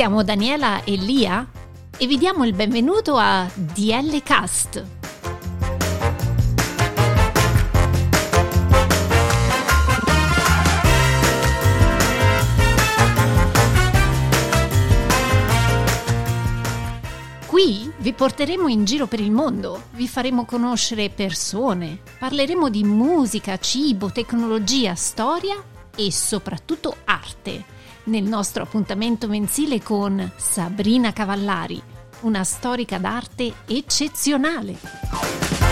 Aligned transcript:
Siamo 0.00 0.24
Daniela 0.24 0.82
e 0.84 0.94
Lia 0.96 1.46
e 1.98 2.06
vi 2.06 2.16
diamo 2.16 2.46
il 2.46 2.54
benvenuto 2.54 3.16
a 3.18 3.46
DL 3.54 4.22
Cast. 4.22 4.82
Qui 17.44 17.92
vi 17.98 18.12
porteremo 18.14 18.68
in 18.68 18.86
giro 18.86 19.06
per 19.06 19.20
il 19.20 19.30
mondo, 19.30 19.82
vi 19.92 20.08
faremo 20.08 20.46
conoscere 20.46 21.10
persone, 21.10 21.98
parleremo 22.18 22.70
di 22.70 22.84
musica, 22.84 23.58
cibo, 23.58 24.10
tecnologia, 24.10 24.94
storia 24.94 25.62
e 25.94 26.10
soprattutto 26.10 26.96
arte 27.04 27.79
nel 28.04 28.24
nostro 28.24 28.62
appuntamento 28.62 29.28
mensile 29.28 29.82
con 29.82 30.30
Sabrina 30.36 31.12
Cavallari, 31.12 31.80
una 32.20 32.44
storica 32.44 32.98
d'arte 32.98 33.52
eccezionale. 33.66 35.69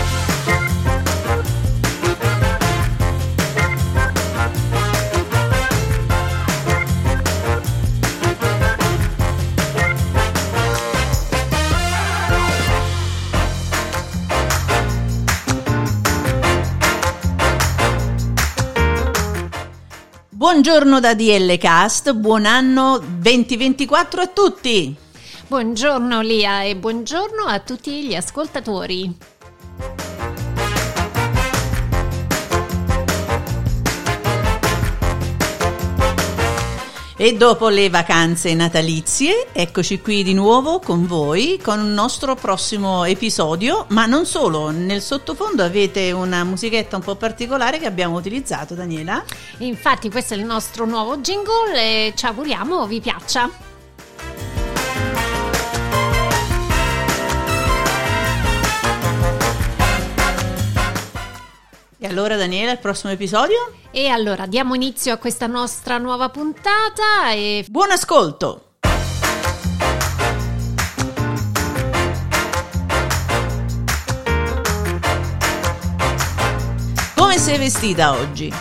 Buongiorno 20.51 20.99
da 20.99 21.13
DL 21.13 21.59
Cast, 21.59 22.11
buon 22.13 22.47
anno 22.47 22.97
2024 22.97 24.21
a 24.21 24.27
tutti! 24.29 24.95
Buongiorno 25.47 26.21
Lia 26.21 26.63
e 26.63 26.75
buongiorno 26.75 27.43
a 27.43 27.59
tutti 27.59 28.03
gli 28.03 28.15
ascoltatori. 28.15 29.15
E 37.21 37.35
dopo 37.35 37.67
le 37.67 37.89
vacanze 37.89 38.53
natalizie, 38.53 39.49
eccoci 39.51 39.99
qui 39.99 40.23
di 40.23 40.33
nuovo 40.33 40.79
con 40.79 41.05
voi 41.05 41.59
con 41.61 41.79
il 41.81 41.91
nostro 41.91 42.33
prossimo 42.35 43.03
episodio, 43.03 43.87
ma 43.89 44.05
non 44.05 44.25
solo, 44.25 44.69
nel 44.69 45.01
sottofondo 45.01 45.61
avete 45.61 46.13
una 46.13 46.45
musichetta 46.45 46.95
un 46.95 47.01
po' 47.01 47.15
particolare 47.15 47.77
che 47.77 47.87
abbiamo 47.87 48.15
utilizzato, 48.15 48.73
Daniela. 48.73 49.21
Infatti 49.57 50.09
questo 50.09 50.33
è 50.33 50.37
il 50.37 50.45
nostro 50.45 50.85
nuovo 50.85 51.17
jingle 51.17 51.73
e 51.75 52.13
ci 52.15 52.25
auguriamo 52.25 52.87
vi 52.87 53.01
piaccia. 53.01 53.68
E 62.01 62.07
allora 62.07 62.37
Daniela, 62.37 62.71
il 62.71 62.79
prossimo 62.79 63.11
episodio? 63.11 63.57
E 63.91 64.07
allora 64.07 64.45
diamo 64.45 64.73
inizio 64.73 65.11
a 65.13 65.17
questa 65.17 65.47
nostra 65.47 65.97
nuova 65.97 66.29
puntata 66.29 67.31
e 67.33 67.65
Buon 67.69 67.91
ascolto! 67.91 68.63
Come 77.15 77.37
sei 77.37 77.57
vestita 77.57 78.13
oggi? 78.13 78.51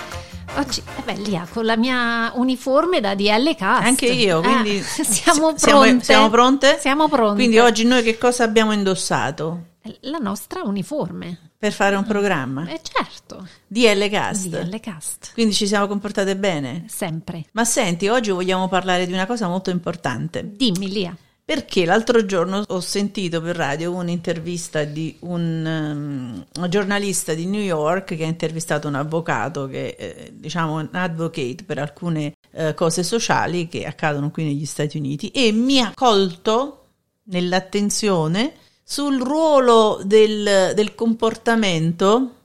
oggi, 0.56 0.82
eh 0.98 1.02
beh, 1.04 1.14
Lia, 1.22 1.46
con 1.52 1.64
la 1.64 1.76
mia 1.76 2.32
uniforme 2.34 3.00
da 3.00 3.14
DL 3.14 3.54
Cast. 3.54 3.84
Anche 3.86 4.06
io, 4.06 4.40
quindi 4.40 4.78
Eh, 4.98 5.04
siamo 5.04 5.54
siamo- 5.56 5.80
pronte. 5.82 6.04
siamo 6.04 6.28
pronte? 6.30 6.78
Siamo 6.80 7.08
pronte. 7.08 7.34
Quindi 7.36 7.58
oggi 7.58 7.84
noi 7.84 8.02
che 8.02 8.18
cosa 8.18 8.42
abbiamo 8.44 8.72
indossato 8.72 9.62
La 10.02 10.18
nostra 10.18 10.62
uniforme. 10.62 11.50
per 11.58 11.72
fare 11.72 11.96
un 11.96 12.04
programma? 12.04 12.68
Eh 12.68 12.80
certo, 12.82 13.46
DL 13.66 14.08
Cast. 14.08 14.48
DL 14.48 14.80
Cast. 14.80 15.32
Quindi 15.34 15.54
ci 15.54 15.66
siamo 15.66 15.86
comportate 15.86 16.36
bene. 16.36 16.84
Sempre. 16.88 17.44
Ma 17.52 17.64
senti, 17.64 18.08
oggi 18.08 18.30
vogliamo 18.30 18.68
parlare 18.68 19.06
di 19.06 19.12
una 19.12 19.26
cosa 19.26 19.48
molto 19.48 19.70
importante. 19.70 20.48
Dimmi 20.56 20.88
Lia. 20.88 21.16
Perché 21.44 21.86
l'altro 21.86 22.26
giorno 22.26 22.62
ho 22.66 22.80
sentito 22.80 23.40
per 23.40 23.56
radio 23.56 23.94
un'intervista 23.94 24.84
di 24.84 25.16
un, 25.20 26.44
um, 26.54 26.68
giornalista 26.68 27.32
di 27.32 27.46
New 27.46 27.62
York 27.62 28.16
che 28.16 28.24
ha 28.24 28.26
intervistato 28.26 28.86
un 28.86 28.96
avvocato 28.96 29.66
che 29.66 29.96
eh, 29.98 30.32
diciamo 30.34 30.74
un 30.74 30.90
advocate 30.92 31.64
per 31.64 31.78
alcune 31.78 32.34
eh, 32.50 32.74
cose 32.74 33.02
sociali 33.02 33.66
che 33.66 33.86
accadono 33.86 34.30
qui 34.30 34.44
negli 34.44 34.66
Stati 34.66 34.98
Uniti 34.98 35.30
e 35.30 35.50
mi 35.52 35.80
ha 35.80 35.92
colto 35.94 36.88
nell'attenzione 37.28 38.52
sul 38.90 39.20
ruolo 39.20 40.00
del, 40.02 40.72
del 40.74 40.94
comportamento 40.94 42.36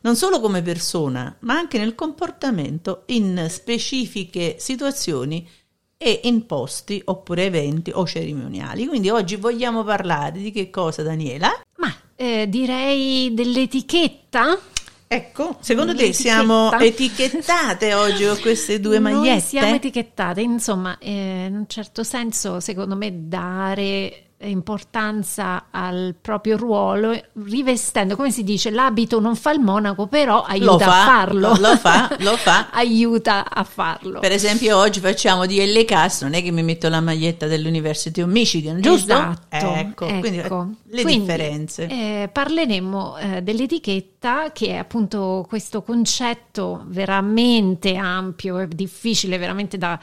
non 0.00 0.16
solo 0.16 0.40
come 0.40 0.60
persona, 0.60 1.34
ma 1.40 1.54
anche 1.54 1.78
nel 1.78 1.94
comportamento 1.94 3.04
in 3.06 3.46
specifiche 3.48 4.56
situazioni 4.58 5.48
e 5.96 6.22
in 6.24 6.46
posti 6.46 7.00
oppure 7.04 7.44
eventi 7.44 7.92
o 7.94 8.04
cerimoniali. 8.04 8.86
Quindi 8.88 9.08
oggi 9.08 9.36
vogliamo 9.36 9.84
parlare 9.84 10.40
di 10.40 10.50
che 10.50 10.68
cosa, 10.68 11.04
Daniela? 11.04 11.60
Ma 11.76 11.94
eh, 12.16 12.48
direi 12.48 13.32
dell'etichetta. 13.32 14.58
Ecco, 15.06 15.58
secondo 15.60 15.94
te 15.94 16.12
siamo 16.12 16.76
etichettate 16.76 17.94
oggi 17.94 18.26
con 18.26 18.40
queste 18.40 18.80
due 18.80 18.98
Noi 18.98 19.12
magliette? 19.12 19.46
siamo 19.46 19.76
etichettate, 19.76 20.40
insomma, 20.40 20.98
eh, 20.98 21.46
in 21.46 21.54
un 21.54 21.66
certo 21.68 22.02
senso, 22.02 22.58
secondo 22.58 22.96
me, 22.96 23.28
dare 23.28 24.24
importanza 24.46 25.66
al 25.70 26.14
proprio 26.20 26.56
ruolo, 26.56 27.18
rivestendo, 27.44 28.16
come 28.16 28.30
si 28.30 28.44
dice, 28.44 28.70
l'abito 28.70 29.20
non 29.20 29.36
fa 29.36 29.52
il 29.52 29.60
monaco, 29.60 30.06
però 30.06 30.42
aiuta 30.42 30.84
fa, 30.84 31.02
a 31.02 31.04
farlo. 31.06 31.48
lo 31.58 31.76
fa, 31.76 32.16
lo 32.18 32.36
fa. 32.36 32.70
aiuta 32.72 33.50
a 33.50 33.64
farlo. 33.64 34.20
Per 34.20 34.32
esempio 34.32 34.76
oggi 34.76 35.00
facciamo 35.00 35.46
di 35.46 35.64
L 35.64 35.84
Cast, 35.84 36.22
non 36.22 36.34
è 36.34 36.42
che 36.42 36.50
mi 36.50 36.62
metto 36.62 36.88
la 36.88 37.00
maglietta 37.00 37.46
dell'University 37.46 38.20
of 38.22 38.28
Michigan, 38.30 38.80
giusto? 38.80 39.12
Esatto, 39.12 39.72
Ecco, 39.74 40.06
quindi 40.06 40.38
eh, 40.38 40.40
ecco. 40.44 40.68
le 40.88 41.02
Quindi, 41.02 41.20
differenze. 41.26 41.86
eh, 41.86 42.28
parleremo 42.32 43.16
eh, 43.18 43.42
dell'etichetta, 43.42 44.50
che 44.52 44.68
è 44.68 44.76
appunto 44.76 45.44
questo 45.48 45.82
concetto 45.82 46.84
veramente 46.86 47.94
ampio 47.96 48.58
e 48.58 48.68
difficile, 48.68 49.38
veramente 49.38 49.76
da 49.78 49.98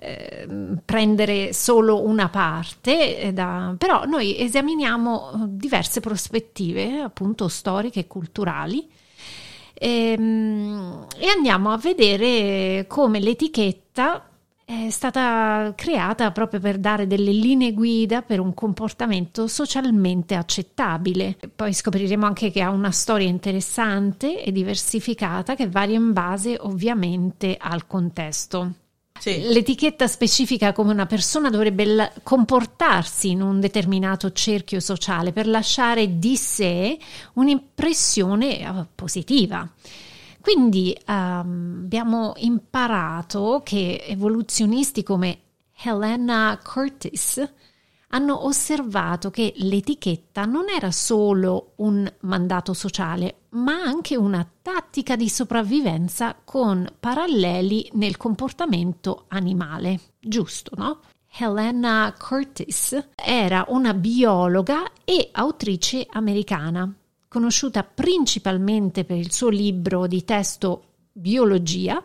eh, 0.00 0.46
prendere 0.84 1.52
solo 1.52 2.02
una 2.02 2.28
parte, 2.28 3.18
eh, 3.20 3.32
da- 3.32 3.74
però 3.76 4.04
noi 4.04 4.38
esaminiamo 4.38 5.30
eh, 5.32 5.36
diverse 5.50 6.00
prospettive, 6.00 7.00
appunto 7.00 7.48
storiche 7.48 8.00
e 8.00 8.06
culturali. 8.06 8.88
Ehm, 9.74 11.06
E 11.16 11.26
andiamo 11.28 11.70
a 11.72 11.76
vedere 11.78 12.86
come 12.88 13.20
l'etichetta 13.20 14.22
è 14.64 14.90
stata 14.90 15.72
creata 15.74 16.30
proprio 16.30 16.60
per 16.60 16.78
dare 16.78 17.06
delle 17.06 17.30
linee 17.32 17.72
guida 17.72 18.20
per 18.22 18.38
un 18.38 18.52
comportamento 18.54 19.46
socialmente 19.46 20.34
accettabile. 20.34 21.36
Poi 21.56 21.72
scopriremo 21.72 22.26
anche 22.26 22.50
che 22.50 22.60
ha 22.60 22.68
una 22.70 22.90
storia 22.90 23.28
interessante 23.28 24.42
e 24.44 24.52
diversificata 24.52 25.54
che 25.54 25.68
varia 25.68 25.96
in 25.96 26.12
base 26.12 26.56
ovviamente 26.60 27.56
al 27.58 27.86
contesto. 27.86 28.72
Sì. 29.18 29.40
L'etichetta 29.42 30.06
specifica 30.06 30.72
come 30.72 30.92
una 30.92 31.06
persona 31.06 31.50
dovrebbe 31.50 31.84
la- 31.84 32.12
comportarsi 32.22 33.30
in 33.30 33.42
un 33.42 33.60
determinato 33.60 34.32
cerchio 34.32 34.80
sociale 34.80 35.32
per 35.32 35.46
lasciare 35.46 36.18
di 36.18 36.36
sé 36.36 36.98
un'impressione 37.34 38.60
eh, 38.60 38.86
positiva. 38.94 39.68
Quindi 40.40 40.96
ehm, 41.06 41.80
abbiamo 41.84 42.32
imparato 42.36 43.60
che 43.64 44.04
evoluzionisti 44.06 45.02
come 45.02 45.38
Helena 45.82 46.58
Curtis 46.62 47.46
hanno 48.08 48.46
osservato 48.46 49.30
che 49.30 49.52
l'etichetta 49.56 50.44
non 50.44 50.68
era 50.68 50.90
solo 50.90 51.72
un 51.76 52.10
mandato 52.20 52.72
sociale, 52.72 53.42
ma 53.50 53.74
anche 53.82 54.16
una 54.16 54.48
tattica 54.62 55.16
di 55.16 55.28
sopravvivenza 55.28 56.36
con 56.44 56.90
paralleli 56.98 57.90
nel 57.94 58.16
comportamento 58.16 59.24
animale. 59.28 60.00
Giusto, 60.18 60.72
no? 60.76 61.00
Helena 61.30 62.14
Curtis 62.18 63.10
era 63.14 63.66
una 63.68 63.92
biologa 63.92 64.90
e 65.04 65.28
autrice 65.32 66.06
americana, 66.10 66.92
conosciuta 67.28 67.84
principalmente 67.84 69.04
per 69.04 69.18
il 69.18 69.30
suo 69.30 69.50
libro 69.50 70.06
di 70.06 70.24
testo 70.24 70.84
Biologia, 71.12 72.02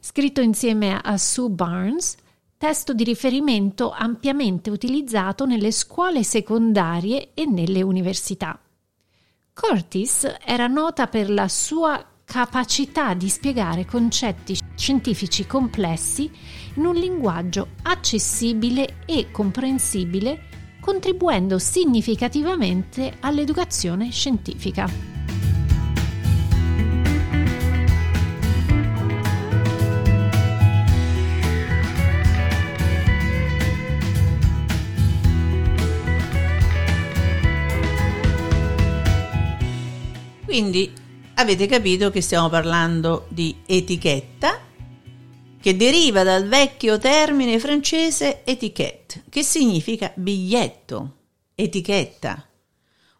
scritto 0.00 0.40
insieme 0.40 0.98
a 0.98 1.16
Sue 1.18 1.48
Barnes, 1.50 2.16
testo 2.58 2.94
di 2.94 3.04
riferimento 3.04 3.90
ampiamente 3.90 4.70
utilizzato 4.70 5.44
nelle 5.44 5.70
scuole 5.70 6.22
secondarie 6.22 7.30
e 7.34 7.44
nelle 7.44 7.82
università. 7.82 8.58
Curtis 9.52 10.26
era 10.44 10.66
nota 10.66 11.06
per 11.06 11.30
la 11.30 11.48
sua 11.48 12.04
capacità 12.24 13.14
di 13.14 13.28
spiegare 13.28 13.84
concetti 13.84 14.58
scientifici 14.74 15.46
complessi 15.46 16.30
in 16.74 16.84
un 16.84 16.94
linguaggio 16.94 17.68
accessibile 17.82 18.98
e 19.06 19.30
comprensibile, 19.30 20.42
contribuendo 20.80 21.58
significativamente 21.58 23.16
all'educazione 23.20 24.10
scientifica. 24.10 25.15
Quindi 40.46 40.92
avete 41.34 41.66
capito 41.66 42.10
che 42.10 42.20
stiamo 42.20 42.48
parlando 42.48 43.26
di 43.30 43.62
etichetta 43.66 44.60
che 45.60 45.76
deriva 45.76 46.22
dal 46.22 46.46
vecchio 46.46 46.98
termine 46.98 47.58
francese 47.58 48.44
etiquette, 48.44 49.24
che 49.28 49.42
significa 49.42 50.12
biglietto, 50.14 51.16
etichetta. 51.52 52.46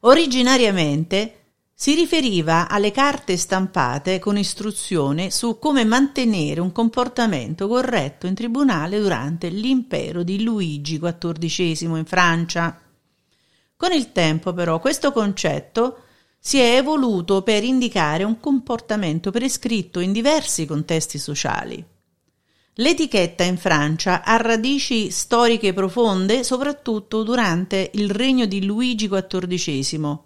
Originariamente 0.03 1.41
si 1.75 1.97
riferiva 1.97 2.69
alle 2.69 2.93
carte 2.93 3.37
stampate 3.37 4.21
con 4.21 4.39
istruzione 4.39 5.33
su 5.33 5.59
come 5.59 5.85
mantenere 5.85 6.61
un 6.61 6.71
comportamento 6.71 7.67
corretto 7.67 8.29
in 8.29 8.37
tribunale 8.37 9.01
durante 9.01 9.49
l'impero 9.49 10.23
di 10.23 10.45
Luigi 10.45 11.01
XIV 11.01 11.97
in 11.97 12.05
Francia. 12.07 12.81
Con 13.75 13.91
il 13.91 14.13
tempo 14.13 14.53
però 14.53 14.79
questo 14.79 15.11
concetto 15.11 16.03
si 16.47 16.61
è 16.61 16.77
evoluto 16.77 17.43
per 17.43 17.65
indicare 17.65 18.23
un 18.23 18.39
comportamento 18.39 19.33
prescritto 19.33 19.99
in 19.99 20.13
diversi 20.13 20.65
contesti 20.65 21.19
sociali. 21.19 21.85
L'etichetta 22.75 23.43
in 23.43 23.57
Francia 23.57 24.23
ha 24.23 24.37
radici 24.37 25.11
storiche 25.11 25.73
profonde 25.73 26.45
soprattutto 26.45 27.25
durante 27.25 27.91
il 27.95 28.11
regno 28.11 28.47
di 28.47 28.65
Luigi 28.65 29.09
XIV. 29.09 30.19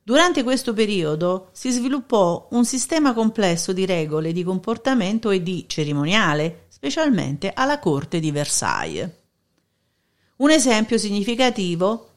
Durante 0.00 0.44
questo 0.44 0.72
periodo 0.74 1.48
si 1.50 1.72
sviluppò 1.72 2.46
un 2.52 2.64
sistema 2.64 3.12
complesso 3.12 3.72
di 3.72 3.84
regole 3.84 4.30
di 4.30 4.44
comportamento 4.44 5.30
e 5.30 5.42
di 5.42 5.64
cerimoniale, 5.66 6.66
specialmente 6.68 7.50
alla 7.52 7.80
corte 7.80 8.20
di 8.20 8.30
Versailles. 8.30 9.10
Un 10.36 10.52
esempio 10.52 10.98
significativo 10.98 12.08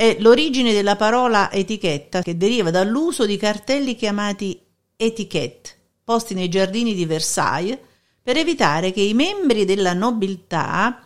è 0.00 0.16
l'origine 0.18 0.72
della 0.72 0.96
parola 0.96 1.52
etichetta 1.52 2.22
che 2.22 2.38
deriva 2.38 2.70
dall'uso 2.70 3.26
di 3.26 3.36
cartelli 3.36 3.96
chiamati 3.96 4.58
etiquette, 4.96 5.72
posti 6.02 6.32
nei 6.32 6.48
giardini 6.48 6.94
di 6.94 7.04
Versailles 7.04 7.78
per 8.22 8.38
evitare 8.38 8.92
che 8.92 9.02
i 9.02 9.12
membri 9.12 9.66
della 9.66 9.92
nobiltà 9.92 11.04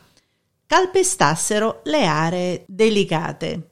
calpestassero 0.64 1.80
le 1.86 2.06
aree 2.06 2.64
delicate. 2.68 3.70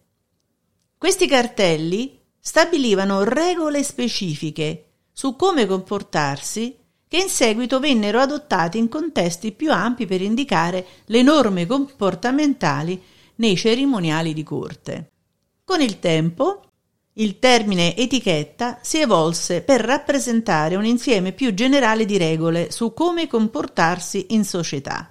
Questi 0.99 1.29
cartelli 1.29 2.19
stabilivano 2.41 3.23
regole 3.23 3.85
specifiche 3.85 4.87
su 5.13 5.37
come 5.37 5.67
comportarsi 5.67 6.77
che 7.07 7.19
in 7.19 7.29
seguito 7.29 7.79
vennero 7.79 8.19
adottati 8.19 8.77
in 8.77 8.89
contesti 8.89 9.53
più 9.53 9.71
ampi 9.71 10.05
per 10.05 10.21
indicare 10.21 10.85
le 11.05 11.23
norme 11.23 11.65
comportamentali 11.65 13.01
nei 13.37 13.57
cerimoniali 13.57 14.35
di 14.35 14.43
corte. 14.43 15.11
Con 15.73 15.81
il 15.81 16.01
tempo, 16.01 16.61
il 17.15 17.39
termine 17.39 17.97
etichetta 17.97 18.81
si 18.83 18.99
evolse 19.01 19.63
per 19.63 19.81
rappresentare 19.81 20.77
un 20.77 20.85
insieme 20.85 21.33
più 21.33 21.55
generale 21.55 22.05
di 22.05 22.19
regole 22.19 22.71
su 22.71 22.93
come 22.93 23.27
comportarsi 23.27 24.27
in 24.35 24.45
società, 24.45 25.09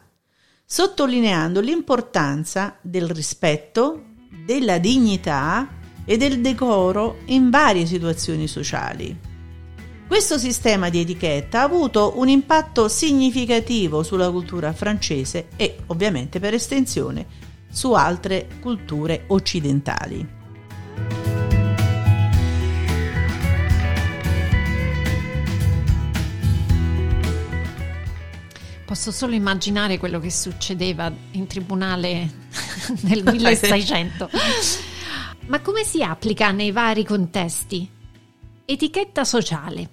sottolineando 0.64 1.62
l'importanza 1.62 2.78
del 2.80 3.10
rispetto, 3.10 4.04
della 4.46 4.78
dignità 4.78 5.68
e 6.06 6.18
del 6.18 6.42
decoro 6.42 7.22
in 7.26 7.50
varie 7.50 7.88
situazioni 7.88 8.48
sociali. 8.48 9.18
Questo 10.08 10.38
sistema 10.38 10.90
di 10.90 11.00
etichetta 11.00 11.62
ha 11.62 11.64
avuto 11.64 12.14
un 12.18 12.30
impatto 12.30 12.88
significativo 12.88 14.04
sulla 14.04 14.30
cultura 14.30 14.74
francese 14.74 15.48
e, 15.56 15.78
ovviamente 15.88 16.40
per 16.40 16.54
estensione, 16.54 17.26
su 17.68 17.94
altre 17.94 18.48
culture 18.62 19.24
occidentali. 19.30 20.41
Posso 28.92 29.12
solo 29.12 29.36
immaginare 29.36 29.98
quello 29.98 30.20
che 30.20 30.30
succedeva 30.30 31.10
in 31.32 31.48
tribunale 31.48 32.30
nel 33.08 33.24
1600. 33.24 34.30
Ma 35.46 35.62
come 35.62 35.86
si 35.86 36.04
applica 36.04 36.52
nei 36.52 36.74
vari 36.74 37.06
contesti? 37.06 37.90
Etichetta 38.66 39.24
sociale. 39.24 39.90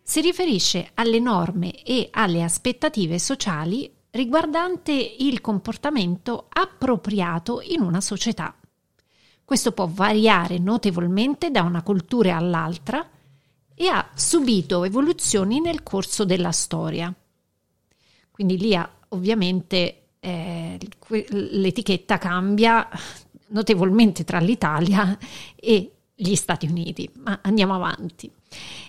Si 0.00 0.20
riferisce 0.20 0.90
alle 0.94 1.18
norme 1.18 1.82
e 1.82 2.10
alle 2.12 2.44
aspettative 2.44 3.18
sociali 3.18 3.92
riguardante 4.10 4.92
il 4.92 5.40
comportamento 5.40 6.46
appropriato 6.48 7.60
in 7.60 7.80
una 7.80 8.00
società. 8.00 8.54
Questo 9.44 9.72
può 9.72 9.88
variare 9.92 10.58
notevolmente 10.58 11.50
da 11.50 11.62
una 11.62 11.82
cultura 11.82 12.36
all'altra 12.36 13.04
e 13.74 13.88
ha 13.88 14.10
subito 14.14 14.84
evoluzioni 14.84 15.58
nel 15.60 15.82
corso 15.82 16.24
della 16.24 16.52
storia. 16.52 17.12
Quindi 18.38 18.56
lì 18.56 18.80
ovviamente 19.08 20.10
eh, 20.20 20.78
l'etichetta 21.08 22.18
cambia 22.18 22.88
notevolmente 23.48 24.22
tra 24.22 24.38
l'Italia 24.38 25.18
e 25.56 25.90
gli 26.14 26.36
Stati 26.36 26.66
Uniti. 26.66 27.10
Ma 27.14 27.40
andiamo 27.42 27.74
avanti. 27.74 28.30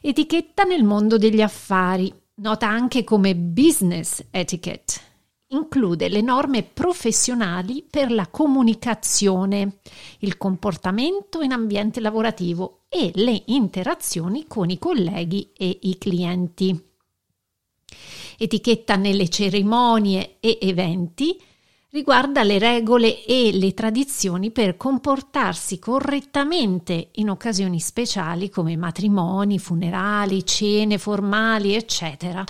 Etichetta 0.01 0.65
nel 0.65 0.83
mondo 0.83 1.17
degli 1.17 1.41
affari, 1.41 2.13
nota 2.35 2.67
anche 2.67 3.03
come 3.03 3.35
business 3.35 4.23
etiquette. 4.29 5.01
Include 5.47 6.09
le 6.09 6.21
norme 6.21 6.61
professionali 6.61 7.83
per 7.89 8.11
la 8.11 8.27
comunicazione, 8.27 9.79
il 10.19 10.37
comportamento 10.37 11.41
in 11.41 11.53
ambiente 11.53 11.99
lavorativo 11.99 12.81
e 12.87 13.09
le 13.15 13.41
interazioni 13.47 14.45
con 14.45 14.69
i 14.69 14.77
colleghi 14.77 15.49
e 15.57 15.79
i 15.81 15.97
clienti 15.97 16.87
etichetta 18.39 18.95
nelle 18.95 19.27
cerimonie 19.27 20.37
e 20.39 20.57
eventi, 20.61 21.37
riguarda 21.89 22.43
le 22.43 22.57
regole 22.57 23.25
e 23.25 23.51
le 23.51 23.73
tradizioni 23.73 24.51
per 24.51 24.77
comportarsi 24.77 25.77
correttamente 25.77 27.09
in 27.15 27.29
occasioni 27.29 27.79
speciali 27.79 28.49
come 28.49 28.77
matrimoni, 28.77 29.59
funerali, 29.59 30.45
cene 30.45 30.97
formali, 30.97 31.73
eccetera. 31.73 32.43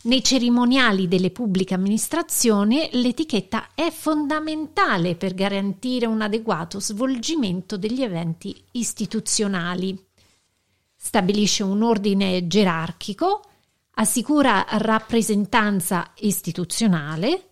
Nei 0.00 0.22
cerimoniali 0.22 1.08
delle 1.08 1.30
pubbliche 1.30 1.74
amministrazioni 1.74 2.88
l'etichetta 2.92 3.70
è 3.74 3.90
fondamentale 3.90 5.16
per 5.16 5.34
garantire 5.34 6.06
un 6.06 6.20
adeguato 6.20 6.78
svolgimento 6.80 7.76
degli 7.76 8.02
eventi 8.02 8.54
istituzionali. 8.72 9.98
Stabilisce 10.94 11.62
un 11.62 11.82
ordine 11.82 12.46
gerarchico 12.46 13.42
assicura 14.00 14.64
rappresentanza 14.68 16.12
istituzionale, 16.18 17.50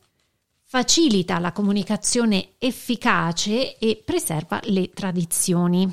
facilita 0.62 1.38
la 1.40 1.52
comunicazione 1.52 2.50
efficace 2.58 3.78
e 3.78 4.00
preserva 4.04 4.60
le 4.64 4.90
tradizioni. 4.90 5.92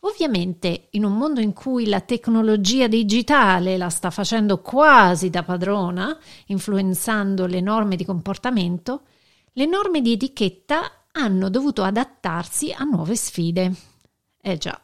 Ovviamente, 0.00 0.88
in 0.90 1.04
un 1.04 1.16
mondo 1.16 1.40
in 1.40 1.52
cui 1.52 1.86
la 1.86 2.00
tecnologia 2.00 2.88
digitale 2.88 3.76
la 3.76 3.88
sta 3.88 4.10
facendo 4.10 4.60
quasi 4.60 5.30
da 5.30 5.44
padrona, 5.44 6.18
influenzando 6.46 7.46
le 7.46 7.60
norme 7.60 7.96
di 7.96 8.04
comportamento, 8.04 9.02
le 9.52 9.64
norme 9.64 10.02
di 10.02 10.12
etichetta 10.12 11.06
hanno 11.12 11.48
dovuto 11.48 11.84
adattarsi 11.84 12.72
a 12.72 12.84
nuove 12.84 13.16
sfide. 13.16 13.74
Eh 14.42 14.58
già. 14.58 14.78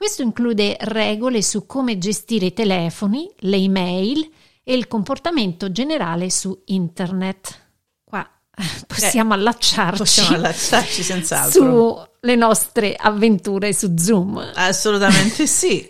Questo 0.00 0.22
include 0.22 0.78
regole 0.80 1.42
su 1.42 1.66
come 1.66 1.98
gestire 1.98 2.46
i 2.46 2.52
telefoni, 2.54 3.30
le 3.40 3.58
email 3.58 4.30
e 4.64 4.72
il 4.72 4.88
comportamento 4.88 5.70
generale 5.70 6.30
su 6.30 6.58
internet. 6.64 7.58
Qua 8.02 8.26
possiamo 8.86 9.34
eh, 9.34 9.36
allacciarci, 9.36 9.98
possiamo 9.98 10.36
allacciarci 10.36 11.02
senz'altro 11.02 12.12
sulle 12.18 12.34
nostre 12.34 12.94
avventure 12.94 13.74
su 13.74 13.94
Zoom. 13.98 14.52
Assolutamente 14.54 15.46
sì. 15.46 15.86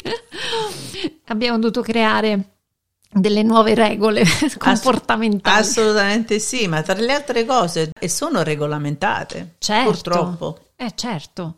Abbiamo 1.27 1.61
dovuto 1.61 1.81
creare 1.81 2.55
delle 3.13 3.45
nuove 3.45 3.77
regole 3.77 4.25
comportamentali. 4.59 5.57
Assolutamente 5.57 6.41
sì, 6.41 6.67
ma 6.67 6.83
tra 6.83 6.95
le 6.95 7.13
altre 7.13 7.45
cose 7.45 7.93
e 7.97 8.09
sono 8.09 8.43
regolamentate, 8.43 9.55
certo, 9.59 9.91
purtroppo. 9.93 10.59
Eh 10.75 10.95
certo. 10.97 11.55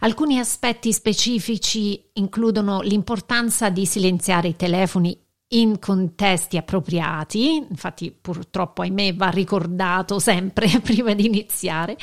Alcuni 0.00 0.38
aspetti 0.38 0.92
specifici 0.92 2.02
includono 2.14 2.80
l'importanza 2.80 3.70
di 3.70 3.86
silenziare 3.86 4.48
i 4.48 4.56
telefoni 4.56 5.18
in 5.52 5.78
contesti 5.78 6.56
appropriati, 6.56 7.56
infatti 7.68 8.14
purtroppo 8.18 8.82
ahimè 8.82 9.14
va 9.14 9.28
ricordato 9.28 10.18
sempre 10.18 10.68
prima 10.80 11.14
di 11.14 11.26
iniziare, 11.26 11.96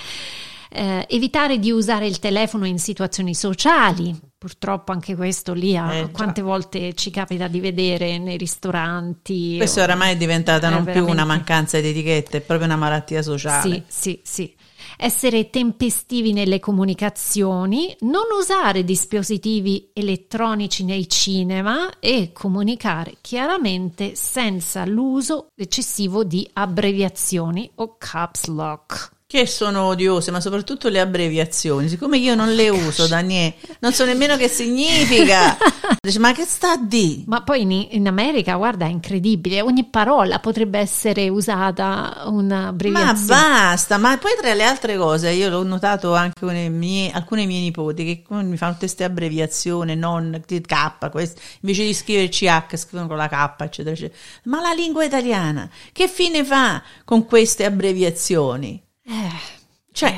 eh, 0.71 1.05
evitare 1.09 1.57
di 1.57 1.71
usare 1.71 2.05
il 2.05 2.19
telefono 2.19 2.65
in 2.65 2.77
situazioni 2.77 3.33
sociali, 3.33 4.15
purtroppo 4.38 4.91
anche 4.91 5.15
questo 5.15 5.53
lì, 5.53 5.75
eh, 5.75 6.09
quante 6.12 6.41
volte 6.41 6.93
ci 6.93 7.09
capita 7.09 7.48
di 7.48 7.59
vedere 7.59 8.19
nei 8.19 8.38
ristoranti. 8.38 9.57
Questo 9.57 9.79
o... 9.79 9.83
oramai 9.83 10.13
è 10.13 10.17
diventata 10.17 10.67
è 10.67 10.69
non 10.69 10.83
veramente... 10.83 11.01
più 11.01 11.12
una 11.12 11.25
mancanza 11.25 11.79
di 11.79 11.88
etichette, 11.89 12.38
è 12.38 12.41
proprio 12.41 12.67
una 12.67 12.77
malattia 12.77 13.24
sociale. 13.24 13.83
Sì, 13.88 14.12
sì, 14.12 14.19
sì 14.24 14.57
essere 15.01 15.50
tempestivi 15.50 16.34
nelle 16.34 16.60
comunicazioni, 16.60 17.96
non 18.01 18.24
usare 18.38 18.84
dispositivi 18.84 19.91
elettronici 19.94 20.84
nei 20.84 21.08
cinema 21.08 22.00
e 22.00 22.32
comunicare 22.34 23.15
chiaramente 23.22 24.15
senza 24.15 24.84
l'uso 24.84 25.48
eccessivo 25.56 26.25
di 26.25 26.48
abbreviazioni 26.51 27.72
o 27.75 27.96
caps 27.98 28.48
lock 28.48 29.18
che 29.31 29.45
sono 29.45 29.83
odiose, 29.83 30.31
ma 30.31 30.41
soprattutto 30.41 30.89
le 30.89 31.00
abbreviazioni. 31.00 31.88
Siccome 31.88 32.17
io 32.17 32.33
non 32.33 32.51
le 32.55 32.69
uso, 32.69 33.05
Daniele, 33.05 33.57
non 33.77 33.93
so 33.93 34.03
nemmeno 34.03 34.36
che 34.38 34.48
significa. 34.48 35.55
Dice, 36.01 36.17
ma 36.17 36.33
che 36.33 36.45
sta 36.45 36.77
di? 36.77 37.25
Ma 37.27 37.43
poi 37.43 37.62
in, 37.62 37.88
in, 37.91 38.07
America, 38.07 38.55
guarda, 38.55 38.88
è 38.88 38.89
incredibile. 38.89 39.62
Ogni 39.62 39.83
parola 39.86 40.39
potrebbe 40.39 40.79
essere 40.79 41.29
usata 41.29 42.24
un'abbreviazione. 42.25 43.39
Ma 43.39 43.69
basta, 43.69 43.98
ma 44.00 44.17
poi 44.17 44.31
tra 44.41 44.51
le 44.55 44.63
altre 44.63 44.98
cose, 44.98 45.29
io 45.29 45.48
l'ho 45.50 45.62
notato 45.62 46.15
anche 46.15 46.39
con 46.39 46.55
mie, 46.55 47.12
alcune 47.12 47.45
mie 47.45 47.59
nipoti 47.59 48.03
che 48.03 48.24
mi 48.33 48.57
fanno 48.57 48.77
queste 48.79 49.03
abbreviazioni, 49.03 49.95
non 49.95 50.41
K, 50.43 51.09
queste, 51.12 51.39
invece 51.59 51.83
di 51.83 51.93
scriverci 51.93 52.48
H, 52.48 52.77
scrivono 52.77 53.07
con 53.07 53.17
la 53.17 53.27
K, 53.27 53.62
eccetera, 53.62 53.93
eccetera. 53.93 54.19
Ma 54.45 54.59
la 54.59 54.74
lingua 54.74 55.03
italiana, 55.03 55.69
che 55.91 56.07
fine 56.07 56.43
fa 56.43 56.81
con 57.05 57.27
queste 57.27 57.63
abbreviazioni? 57.63 58.88
Eh, 59.09 59.57
cioè, 59.91 60.15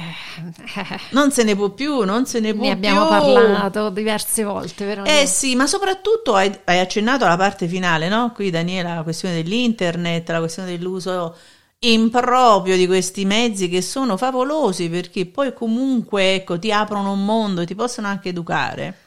eh, 0.75 0.99
non 1.11 1.31
se 1.31 1.43
ne 1.43 1.55
può 1.55 1.69
più, 1.69 2.03
non 2.03 2.25
se 2.25 2.41
ne 2.41 2.53
può 2.53 2.65
ne 2.65 2.77
più. 2.77 2.89
abbiamo 2.89 3.07
parlato 3.07 3.89
diverse 3.89 4.43
volte, 4.43 4.85
vero? 4.85 5.05
Eh 5.05 5.25
sì, 5.25 5.55
ma 5.55 5.65
soprattutto 5.65 6.35
hai, 6.35 6.53
hai, 6.65 6.79
accennato 6.79 7.23
alla 7.23 7.37
parte 7.37 7.67
finale, 7.67 8.09
no? 8.09 8.31
Qui 8.33 8.49
Daniela, 8.49 8.95
la 8.95 9.03
questione 9.03 9.35
dell'internet, 9.35 10.29
la 10.29 10.39
questione 10.39 10.69
dell'uso 10.69 11.35
improprio 11.79 12.75
di 12.75 12.85
questi 12.85 13.25
mezzi 13.25 13.69
che 13.69 13.81
sono 13.81 14.17
favolosi 14.17 14.89
perché 14.89 15.25
poi 15.25 15.53
comunque, 15.53 16.35
ecco, 16.35 16.59
ti 16.59 16.71
aprono 16.71 17.13
un 17.13 17.23
mondo, 17.23 17.65
ti 17.65 17.73
possono 17.73 18.07
anche 18.07 18.29
educare. 18.29 18.97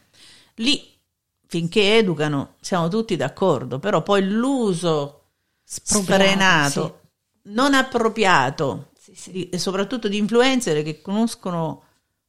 Lì, 0.57 0.83
finché 1.47 1.99
educano, 1.99 2.55
siamo 2.61 2.89
tutti 2.89 3.17
d'accordo, 3.17 3.79
però 3.79 4.03
poi 4.03 4.27
l'uso 4.27 5.25
sfrenato, 5.63 7.01
sì. 7.43 7.51
non 7.53 7.75
appropriato 7.75 8.93
sì. 9.15 9.49
e 9.49 9.59
soprattutto 9.59 10.09
di 10.09 10.17
influencer 10.17 10.83
che 10.83 11.01
conoscono 11.01 11.83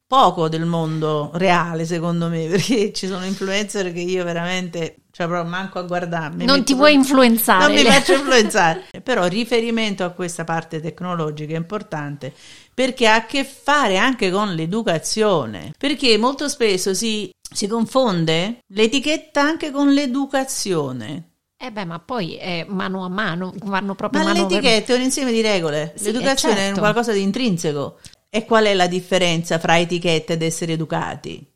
poco 0.08 0.48
del 0.50 0.66
mondo 0.66 1.32
reale, 1.34 1.86
secondo 1.86 2.28
me, 2.28 2.48
perché 2.50 2.94
ci 2.94 3.08
sono 3.08 3.26
influencer 3.26 3.92
che 3.92 4.02
io 4.02 4.24
veramente, 4.24 4.98
cioè 5.12 5.28
proprio 5.28 5.50
manco 5.50 5.80
a 5.80 5.84
guardarmi. 5.84 6.46
Non 6.46 6.64
ti 6.64 6.74
vuoi 6.74 6.94
influenzare. 6.94 7.66
Non 7.66 7.74
mi 7.74 7.90
faccio 7.90 8.14
influenzare. 8.14 8.86
Però 9.04 9.26
riferimento 9.26 10.04
a 10.04 10.12
questa 10.12 10.44
parte 10.44 10.80
tecnologica 10.80 11.54
è 11.54 11.58
importante 11.58 12.34
perché 12.74 13.08
ha 13.08 13.16
a 13.16 13.26
che 13.26 13.46
fare 13.46 13.98
anche 13.98 14.30
con 14.30 14.54
l'educazione, 14.54 15.74
perché 15.78 16.18
molto 16.18 16.50
spesso 16.50 16.94
si, 16.94 17.32
si 17.42 17.68
confonde 17.68 18.60
l'etichetta 18.74 19.42
anche 19.42 19.72
con 19.72 19.92
l'educazione. 19.92 21.35
Eh 21.58 21.72
beh, 21.72 21.86
ma 21.86 22.00
poi 22.00 22.36
è 22.36 22.66
mano 22.68 23.06
a 23.06 23.10
mano, 23.10 23.54
vanno 23.64 23.96
proprio 23.96 24.24
ma 24.24 24.34
mano 24.34 24.48
l'etichetta 24.48 24.94
è 24.94 24.98
un 24.98 25.04
insieme 25.04 25.32
di 25.32 25.42
regole, 25.42 25.94
sì, 25.96 26.06
l'educazione 26.06 26.56
certo. 26.56 26.78
è 26.78 26.80
qualcosa 26.80 27.12
di 27.12 27.22
intrinseco. 27.22 28.00
E 28.30 28.44
qual 28.44 28.66
è 28.66 28.74
la 28.74 28.88
differenza 28.88 29.60
fra 29.60 29.80
etichetta 29.80 30.34
ed 30.34 30.42
essere 30.42 30.74
educati? 30.74 31.54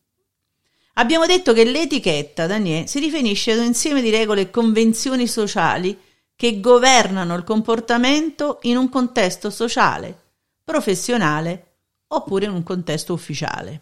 Abbiamo 0.94 1.26
detto 1.26 1.52
che 1.54 1.66
l'etichetta, 1.66 2.48
Daniele, 2.48 2.88
si 2.88 3.00
riferisce 3.00 3.52
ad 3.52 3.60
un 3.60 3.66
insieme 3.66 4.02
di 4.02 4.10
regole 4.10 4.42
e 4.42 4.50
convenzioni 4.50 5.28
sociali 5.28 5.98
che 6.36 6.62
governano 6.62 7.36
il 7.36 7.44
comportamento 7.44 8.60
in 8.62 8.78
un 8.78 8.88
contesto 8.88 9.50
sociale, 9.50 10.18
professionale 10.64 11.66
oppure 12.08 12.46
in 12.46 12.52
un 12.52 12.64
contesto 12.64 13.12
ufficiale. 13.12 13.82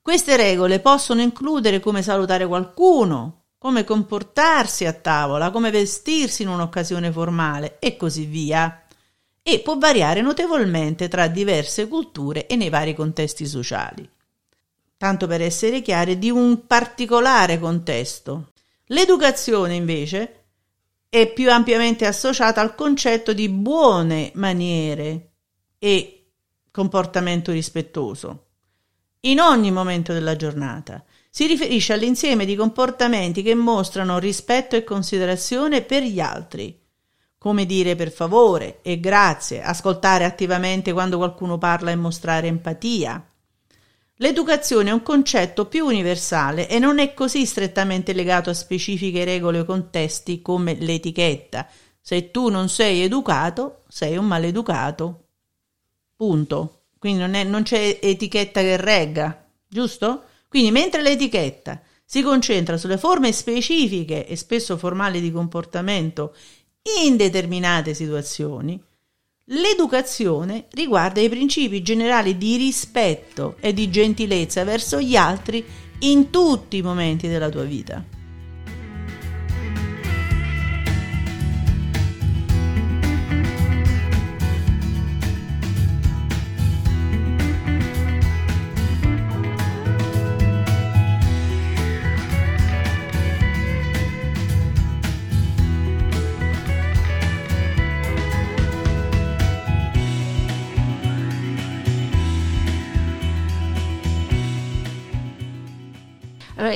Queste 0.00 0.36
regole 0.36 0.78
possono 0.78 1.20
includere 1.20 1.80
come 1.80 2.02
salutare 2.02 2.46
qualcuno, 2.46 3.37
come 3.58 3.82
comportarsi 3.82 4.86
a 4.86 4.92
tavola, 4.92 5.50
come 5.50 5.70
vestirsi 5.70 6.42
in 6.42 6.48
un'occasione 6.48 7.10
formale 7.10 7.78
e 7.80 7.96
così 7.96 8.24
via. 8.24 8.84
E 9.42 9.60
può 9.60 9.76
variare 9.76 10.20
notevolmente 10.20 11.08
tra 11.08 11.26
diverse 11.26 11.88
culture 11.88 12.46
e 12.46 12.54
nei 12.56 12.68
vari 12.68 12.94
contesti 12.94 13.46
sociali. 13.46 14.08
Tanto 14.96 15.26
per 15.26 15.42
essere 15.42 15.82
chiari, 15.82 16.18
di 16.18 16.30
un 16.30 16.66
particolare 16.66 17.58
contesto. 17.58 18.52
L'educazione, 18.86 19.74
invece, 19.74 20.44
è 21.08 21.32
più 21.32 21.50
ampiamente 21.50 22.06
associata 22.06 22.60
al 22.60 22.74
concetto 22.74 23.32
di 23.32 23.48
buone 23.48 24.30
maniere 24.34 25.30
e 25.78 26.30
comportamento 26.70 27.50
rispettoso 27.50 28.44
in 29.20 29.40
ogni 29.40 29.70
momento 29.72 30.12
della 30.12 30.36
giornata 30.36 31.02
si 31.30 31.46
riferisce 31.46 31.92
all'insieme 31.92 32.44
di 32.44 32.56
comportamenti 32.56 33.42
che 33.42 33.54
mostrano 33.54 34.18
rispetto 34.18 34.76
e 34.76 34.84
considerazione 34.84 35.82
per 35.82 36.02
gli 36.02 36.20
altri, 36.20 36.78
come 37.36 37.66
dire 37.66 37.94
per 37.94 38.10
favore 38.10 38.80
e 38.82 38.98
grazie, 38.98 39.62
ascoltare 39.62 40.24
attivamente 40.24 40.92
quando 40.92 41.18
qualcuno 41.18 41.58
parla 41.58 41.90
e 41.90 41.96
mostrare 41.96 42.48
empatia. 42.48 43.24
L'educazione 44.20 44.90
è 44.90 44.92
un 44.92 45.02
concetto 45.02 45.66
più 45.66 45.84
universale 45.84 46.68
e 46.68 46.80
non 46.80 46.98
è 46.98 47.14
così 47.14 47.46
strettamente 47.46 48.12
legato 48.12 48.50
a 48.50 48.54
specifiche 48.54 49.24
regole 49.24 49.60
o 49.60 49.64
contesti 49.64 50.42
come 50.42 50.74
l'etichetta. 50.74 51.68
Se 52.00 52.32
tu 52.32 52.48
non 52.48 52.68
sei 52.68 53.02
educato, 53.02 53.84
sei 53.86 54.16
un 54.16 54.26
maleducato. 54.26 55.26
Punto. 56.16 56.86
Quindi 56.98 57.20
non, 57.20 57.34
è, 57.34 57.44
non 57.44 57.62
c'è 57.62 58.00
etichetta 58.02 58.60
che 58.60 58.76
regga, 58.76 59.46
giusto? 59.68 60.24
Quindi 60.48 60.70
mentre 60.70 61.02
l'etichetta 61.02 61.80
si 62.04 62.22
concentra 62.22 62.78
sulle 62.78 62.96
forme 62.96 63.32
specifiche 63.32 64.26
e 64.26 64.34
spesso 64.34 64.78
formali 64.78 65.20
di 65.20 65.30
comportamento 65.30 66.34
in 67.04 67.16
determinate 67.16 67.92
situazioni, 67.92 68.82
l'educazione 69.50 70.66
riguarda 70.70 71.20
i 71.20 71.28
principi 71.28 71.82
generali 71.82 72.38
di 72.38 72.56
rispetto 72.56 73.56
e 73.60 73.74
di 73.74 73.90
gentilezza 73.90 74.64
verso 74.64 75.00
gli 75.00 75.16
altri 75.16 75.64
in 76.00 76.30
tutti 76.30 76.78
i 76.78 76.82
momenti 76.82 77.28
della 77.28 77.50
tua 77.50 77.64
vita. 77.64 78.17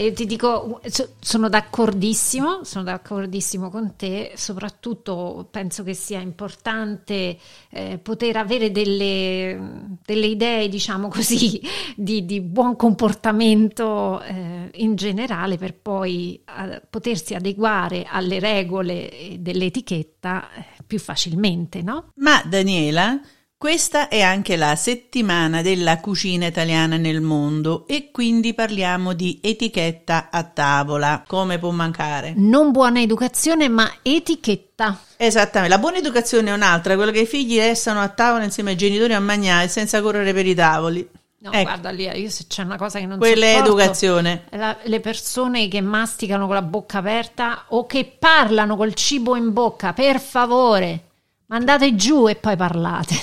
Allora, 0.02 0.14
ti 0.14 0.26
dico, 0.26 0.80
sono 1.20 1.48
d'accordissimo, 1.48 2.64
sono 2.64 2.84
d'accordissimo 2.84 3.70
con 3.70 3.94
te, 3.96 4.32
soprattutto 4.34 5.46
penso 5.48 5.84
che 5.84 5.94
sia 5.94 6.18
importante 6.18 7.38
eh, 7.70 7.98
poter 7.98 8.36
avere 8.36 8.72
delle, 8.72 9.96
delle, 10.04 10.26
idee, 10.26 10.68
diciamo 10.68 11.06
così, 11.06 11.60
di, 11.94 12.24
di 12.24 12.40
buon 12.40 12.74
comportamento 12.74 14.20
eh, 14.22 14.70
in 14.74 14.96
generale 14.96 15.56
per 15.56 15.74
poi 15.74 16.42
eh, 16.44 16.82
potersi 16.90 17.34
adeguare 17.34 18.04
alle 18.08 18.40
regole 18.40 19.36
dell'etichetta 19.38 20.52
eh, 20.52 20.64
più 20.84 20.98
facilmente, 20.98 21.80
no? 21.80 22.10
Ma 22.16 22.42
Daniela, 22.44 23.20
questa 23.62 24.08
è 24.08 24.20
anche 24.20 24.56
la 24.56 24.74
settimana 24.74 25.62
della 25.62 26.00
cucina 26.00 26.46
italiana 26.46 26.96
nel 26.96 27.20
mondo 27.20 27.84
e 27.86 28.10
quindi 28.10 28.54
parliamo 28.54 29.12
di 29.12 29.38
etichetta 29.40 30.30
a 30.32 30.42
tavola. 30.42 31.22
Come 31.24 31.60
può 31.60 31.70
mancare? 31.70 32.32
Non 32.34 32.72
buona 32.72 33.00
educazione, 33.00 33.68
ma 33.68 33.88
etichetta. 34.02 34.98
Esattamente, 35.16 35.72
la 35.72 35.80
buona 35.80 35.98
educazione 35.98 36.50
è 36.50 36.52
un'altra, 36.54 36.96
quella 36.96 37.12
che 37.12 37.20
i 37.20 37.26
figli 37.26 37.56
restano 37.56 38.00
a 38.00 38.08
tavola 38.08 38.42
insieme 38.42 38.70
ai 38.70 38.76
genitori 38.76 39.14
a 39.14 39.20
mangiare 39.20 39.68
senza 39.68 40.02
correre 40.02 40.32
per 40.34 40.44
i 40.44 40.56
tavoli. 40.56 41.08
No, 41.38 41.52
Ecco. 41.52 41.62
guarda 41.62 41.90
lì, 41.90 42.02
io 42.08 42.30
se 42.30 42.46
c'è 42.48 42.64
una 42.64 42.76
cosa 42.76 42.98
che 42.98 43.06
non 43.06 43.18
Quella 43.18 43.46
è 43.46 43.58
educazione. 43.58 44.42
la- 44.50 44.76
le 44.82 44.98
persone 44.98 45.68
che 45.68 45.80
masticano 45.80 46.46
con 46.46 46.56
la 46.56 46.62
bocca 46.62 46.98
aperta 46.98 47.66
o 47.68 47.86
che 47.86 48.12
parlano 48.18 48.74
col 48.76 48.94
cibo 48.94 49.36
in 49.36 49.52
bocca, 49.52 49.92
per 49.92 50.18
favore, 50.18 51.10
mandate 51.52 51.94
giù 51.94 52.28
e 52.28 52.34
poi 52.36 52.56
parlate. 52.56 53.14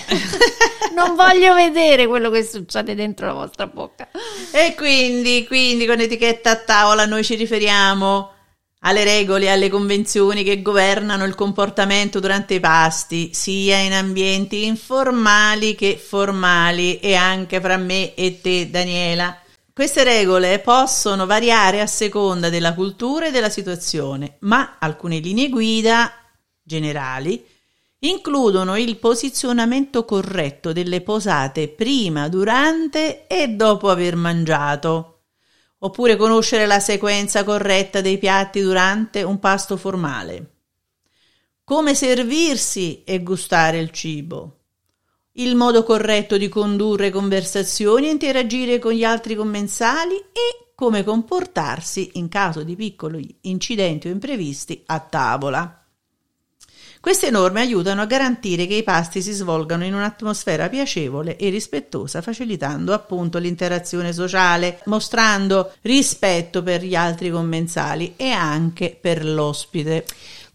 non 0.94 1.16
voglio 1.16 1.56
vedere 1.56 2.06
quello 2.06 2.30
che 2.30 2.44
succede 2.44 2.94
dentro 2.94 3.26
la 3.26 3.34
vostra 3.34 3.66
bocca. 3.66 4.08
E 4.52 4.76
quindi, 4.76 5.46
quindi 5.48 5.88
con 5.88 6.00
etichetta 6.00 6.52
a 6.52 6.56
tavola 6.58 7.08
noi 7.08 7.24
ci 7.24 7.34
riferiamo 7.34 8.34
alle 8.82 9.04
regole 9.04 9.46
e 9.46 9.50
alle 9.50 9.70
convenzioni 9.70 10.44
che 10.44 10.62
governano 10.62 11.26
il 11.26 11.34
comportamento 11.34 12.20
durante 12.20 12.54
i 12.54 12.60
pasti, 12.60 13.32
sia 13.34 13.78
in 13.78 13.94
ambienti 13.94 14.66
informali 14.66 15.74
che 15.74 15.98
formali 15.98 17.00
e 17.00 17.16
anche 17.16 17.60
fra 17.60 17.78
me 17.78 18.14
e 18.14 18.40
te, 18.42 18.70
Daniela. 18.70 19.38
Queste 19.74 20.04
regole 20.04 20.60
possono 20.60 21.26
variare 21.26 21.82
a 21.82 21.88
seconda 21.88 22.50
della 22.50 22.76
cultura 22.76 23.28
e 23.28 23.32
della 23.32 23.50
situazione, 23.50 24.38
ma 24.42 24.78
alcune 24.78 25.18
linee 25.18 25.50
guida 25.50 26.14
generali 26.62 27.58
includono 28.00 28.78
il 28.78 28.98
posizionamento 28.98 30.06
corretto 30.06 30.72
delle 30.72 31.02
posate 31.02 31.68
prima, 31.68 32.30
durante 32.30 33.28
e 33.28 33.50
dopo 33.50 33.90
aver 33.90 34.16
mangiato, 34.16 35.24
oppure 35.80 36.16
conoscere 36.16 36.66
la 36.66 36.80
sequenza 36.80 37.44
corretta 37.44 38.02
dei 38.02 38.18
piatti 38.18 38.62
durante 38.62 39.24
un 39.24 39.40
pasto 39.40 39.78
formale, 39.78 40.56
come 41.64 41.94
servirsi 41.94 43.04
e 43.04 43.22
gustare 43.22 43.80
il 43.80 43.92
cibo, 43.92 44.58
il 45.34 45.56
modo 45.56 45.84
corretto 45.84 46.38
di 46.38 46.50
condurre 46.50 47.12
conversazioni 47.12 48.08
e 48.08 48.12
interagire 48.12 48.80
con 48.80 48.94
gli 48.94 49.04
altri 49.04 49.36
commensali 49.36 50.16
e 50.16 50.74
come 50.74 51.04
comportarsi 51.04 52.12
in 52.14 52.30
caso 52.30 52.64
di 52.64 52.76
piccoli 52.76 53.38
incidenti 53.42 54.08
o 54.08 54.12
imprevisti 54.12 54.82
a 54.86 55.00
tavola. 55.00 55.79
Queste 57.02 57.32
norme 57.32 57.62
aiutano 57.62 58.02
a 58.02 58.06
garantire 58.06 58.68
che 58.68 58.76
i 58.76 58.84
pasti 58.84 59.22
si 59.22 59.32
svolgano 59.32 59.86
in 59.86 59.94
un'atmosfera 59.94 60.68
piacevole 60.68 61.38
e 61.38 61.50
rispettosa, 61.50 62.22
facilitando 62.22 62.94
appunto 62.94 63.38
l'interazione 63.38 64.12
sociale, 64.12 64.82
mostrando 64.86 65.72
rispetto 65.84 66.62
per 66.62 66.84
gli 66.84 66.96
altri 66.96 67.32
commensali 67.32 68.16
e 68.18 68.32
anche 68.32 68.98
per 69.00 69.24
l'ospite. 69.24 70.06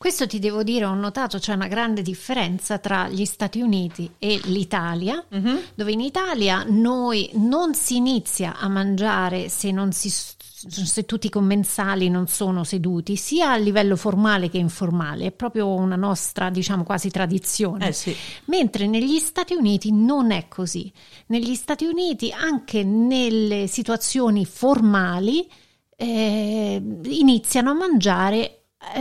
Questo 0.04 0.26
ti 0.26 0.38
devo 0.38 0.62
dire, 0.62 0.84
ho 0.84 0.92
notato 0.92 1.38
c'è 1.38 1.54
una 1.54 1.66
grande 1.66 2.02
differenza 2.02 2.76
tra 2.76 3.08
gli 3.08 3.24
Stati 3.24 3.62
Uniti 3.62 4.10
e 4.18 4.38
l'Italia, 4.44 5.24
Mhm. 5.30 5.60
dove 5.74 5.92
in 5.92 6.00
Italia 6.00 6.62
noi 6.68 7.30
non 7.36 7.72
si 7.74 7.96
inizia 7.96 8.58
a 8.58 8.68
mangiare 8.68 9.48
se, 9.48 9.70
non 9.70 9.92
si, 9.92 10.10
se 10.10 11.06
tutti 11.06 11.28
i 11.28 11.30
commensali 11.30 12.10
non 12.10 12.26
sono 12.26 12.64
seduti, 12.64 13.16
sia 13.16 13.52
a 13.52 13.56
livello 13.56 13.96
formale 13.96 14.50
che 14.50 14.58
informale, 14.58 15.28
è 15.28 15.32
proprio 15.32 15.68
una 15.68 15.96
nostra, 15.96 16.50
diciamo, 16.50 16.84
quasi 16.84 17.08
tradizione. 17.08 17.88
Eh 17.88 17.92
sì. 17.92 18.14
Mentre 18.48 18.86
negli 18.86 19.18
Stati 19.18 19.54
Uniti 19.54 19.90
non 19.90 20.32
è 20.32 20.48
così. 20.48 20.92
Negli 21.28 21.54
Stati 21.54 21.86
Uniti, 21.86 22.30
anche 22.30 22.84
nelle 22.84 23.68
situazioni 23.68 24.44
formali, 24.44 25.50
eh, 25.96 26.82
iniziano 27.04 27.70
a 27.70 27.74
mangiare. 27.74 28.58
Eh, 28.94 29.00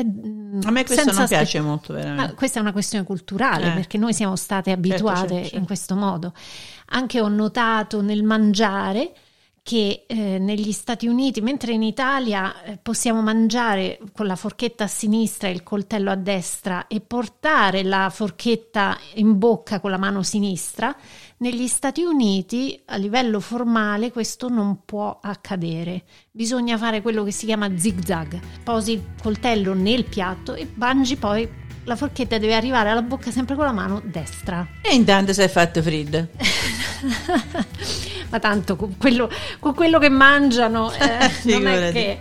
A 0.63 0.71
me 0.71 0.83
questo 0.85 1.11
non 1.11 1.21
aspe- 1.23 1.35
piace 1.35 1.59
molto, 1.61 1.93
Ma 1.93 1.99
veramente. 1.99 2.33
questa 2.35 2.59
è 2.59 2.61
una 2.61 2.71
questione 2.71 3.03
culturale 3.05 3.71
Eh. 3.71 3.73
perché 3.73 3.97
noi 3.97 4.13
siamo 4.13 4.35
state 4.35 4.71
abituate 4.71 5.27
certo, 5.27 5.41
certo. 5.43 5.57
in 5.57 5.65
questo 5.65 5.95
modo. 5.95 6.33
Anche 6.87 7.19
ho 7.21 7.27
notato 7.27 8.01
nel 8.01 8.23
mangiare 8.23 9.13
che 9.63 10.03
eh, 10.07 10.39
negli 10.39 10.73
Stati 10.73 11.07
Uniti, 11.07 11.39
mentre 11.39 11.71
in 11.71 11.83
Italia 11.83 12.63
eh, 12.63 12.77
possiamo 12.81 13.21
mangiare 13.21 13.97
con 14.13 14.27
la 14.27 14.35
forchetta 14.35 14.83
a 14.83 14.87
sinistra 14.87 15.47
e 15.47 15.51
il 15.51 15.63
coltello 15.63 16.11
a 16.11 16.15
destra 16.15 16.87
e 16.87 16.99
portare 16.99 17.81
la 17.83 18.09
forchetta 18.09 18.97
in 19.13 19.37
bocca 19.37 19.79
con 19.79 19.89
la 19.91 19.97
mano 19.97 20.21
sinistra, 20.21 20.93
negli 21.43 21.67
Stati 21.67 22.03
Uniti 22.03 22.81
a 22.85 22.95
livello 22.95 23.41
formale 23.41 24.13
questo 24.13 24.47
non 24.47 24.85
può 24.85 25.19
accadere. 25.21 26.03
Bisogna 26.31 26.77
fare 26.77 27.01
quello 27.01 27.25
che 27.25 27.31
si 27.31 27.45
chiama 27.45 27.77
zig-zag. 27.77 28.39
Posi 28.63 28.93
il 28.93 29.03
coltello 29.21 29.73
nel 29.73 30.05
piatto 30.05 30.53
e 30.53 30.69
mangi 30.75 31.17
poi 31.17 31.45
la 31.83 31.97
forchetta 31.97 32.37
deve 32.37 32.55
arrivare 32.55 32.91
alla 32.91 33.01
bocca 33.01 33.29
sempre 33.29 33.55
con 33.55 33.65
la 33.65 33.73
mano 33.73 34.01
destra. 34.05 34.65
E 34.81 34.95
intanto 34.95 35.31
è 35.31 35.49
fatto 35.49 35.81
freddo. 35.81 36.29
Ma 38.31 38.39
tanto 38.39 38.77
con 38.77 38.95
quello, 38.95 39.29
con 39.59 39.73
quello 39.73 39.99
che 39.99 40.07
mangiano 40.07 40.89
eh, 40.95 41.29
non 41.43 41.67
è 41.67 41.91
che... 41.91 42.19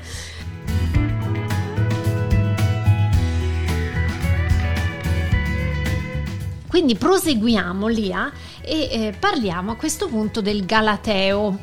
Quindi 6.66 6.96
proseguiamo 6.96 7.86
Lia 7.86 8.32
e 8.64 8.88
eh, 8.90 9.14
parliamo 9.18 9.72
a 9.72 9.76
questo 9.76 10.08
punto 10.08 10.40
del 10.40 10.64
Galateo, 10.64 11.58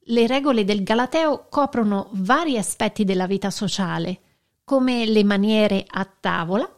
Le 0.06 0.26
regole 0.26 0.64
del 0.64 0.82
Galateo 0.82 1.46
coprono 1.48 2.08
vari 2.14 2.58
aspetti 2.58 3.04
della 3.04 3.28
vita 3.28 3.50
sociale, 3.50 4.20
come 4.64 5.06
le 5.06 5.22
maniere 5.22 5.84
a 5.88 6.04
tavola, 6.04 6.68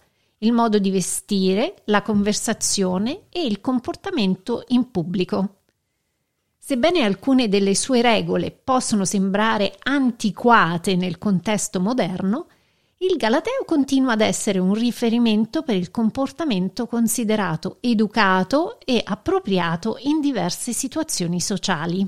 il 0.41 0.53
modo 0.53 0.79
di 0.79 0.91
vestire, 0.91 1.77
la 1.87 2.03
conversazione 2.03 3.23
e 3.31 3.47
il 3.47 3.63
comportamento 3.63 4.65
in 4.69 4.91
pubblico. 4.91 5.61
Sebbene 6.59 7.05
alcune 7.05 7.49
delle 7.49 7.75
sue 7.75 8.03
regole 8.03 8.51
possono 8.51 9.07
sembrare 9.07 9.77
antiquate 9.83 10.95
nel 10.95 11.17
contesto 11.17 11.81
moderno, 11.81 12.49
il 13.09 13.17
Galateo 13.17 13.65
continua 13.65 14.13
ad 14.13 14.21
essere 14.21 14.59
un 14.59 14.75
riferimento 14.75 15.63
per 15.63 15.77
il 15.77 15.91
comportamento 15.91 16.87
considerato 16.87 17.79
educato 17.81 18.79
e 18.85 19.01
appropriato 19.05 19.97
in 20.01 20.21
diverse 20.21 20.73
situazioni 20.73 21.41
sociali. 21.41 22.07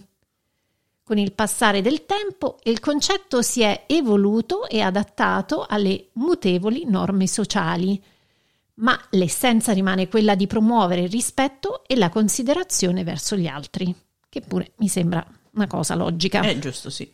Con 1.03 1.17
il 1.17 1.33
passare 1.33 1.81
del 1.81 2.05
tempo 2.05 2.59
il 2.65 2.81
concetto 2.81 3.43
si 3.43 3.63
è 3.63 3.85
evoluto 3.87 4.69
e 4.69 4.81
adattato 4.81 5.65
alle 5.67 6.09
mutevoli 6.15 6.85
norme 6.85 7.27
sociali, 7.27 8.03
ma 8.75 8.99
l'essenza 9.11 9.73
rimane 9.73 10.09
quella 10.09 10.35
di 10.35 10.47
promuovere 10.47 11.03
il 11.03 11.11
rispetto 11.11 11.83
e 11.87 11.97
la 11.97 12.11
considerazione 12.11 13.05
verso 13.05 13.37
gli 13.37 13.47
altri, 13.47 13.95
che 14.29 14.41
pure 14.41 14.73
mi 14.77 14.89
sembra 14.89 15.25
una 15.53 15.67
cosa 15.67 15.95
logica. 15.95 16.43
È 16.43 16.59
giusto, 16.59 16.91
sì. 16.91 17.11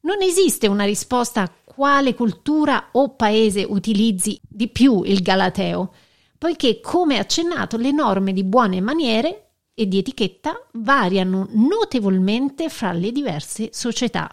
Non 0.00 0.22
esiste 0.22 0.66
una 0.66 0.84
risposta 0.84 1.42
a 1.42 1.52
quale 1.78 2.16
cultura 2.16 2.88
o 2.90 3.10
paese 3.10 3.62
utilizzi 3.62 4.36
di 4.42 4.66
più 4.66 5.04
il 5.04 5.22
Galateo, 5.22 5.94
poiché, 6.36 6.80
come 6.80 7.20
accennato, 7.20 7.76
le 7.76 7.92
norme 7.92 8.32
di 8.32 8.42
buone 8.42 8.80
maniere 8.80 9.50
e 9.74 9.86
di 9.86 9.98
etichetta 9.98 10.60
variano 10.72 11.46
notevolmente 11.52 12.68
fra 12.68 12.90
le 12.90 13.12
diverse 13.12 13.68
società. 13.70 14.28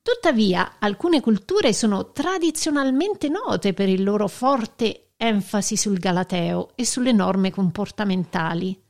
Tuttavia, 0.00 0.76
alcune 0.78 1.20
culture 1.20 1.72
sono 1.72 2.12
tradizionalmente 2.12 3.28
note 3.28 3.74
per 3.74 3.88
il 3.88 4.04
loro 4.04 4.28
forte 4.28 5.14
enfasi 5.16 5.76
sul 5.76 5.98
galateo 5.98 6.70
e 6.76 6.86
sulle 6.86 7.10
norme 7.10 7.50
comportamentali. 7.50 8.80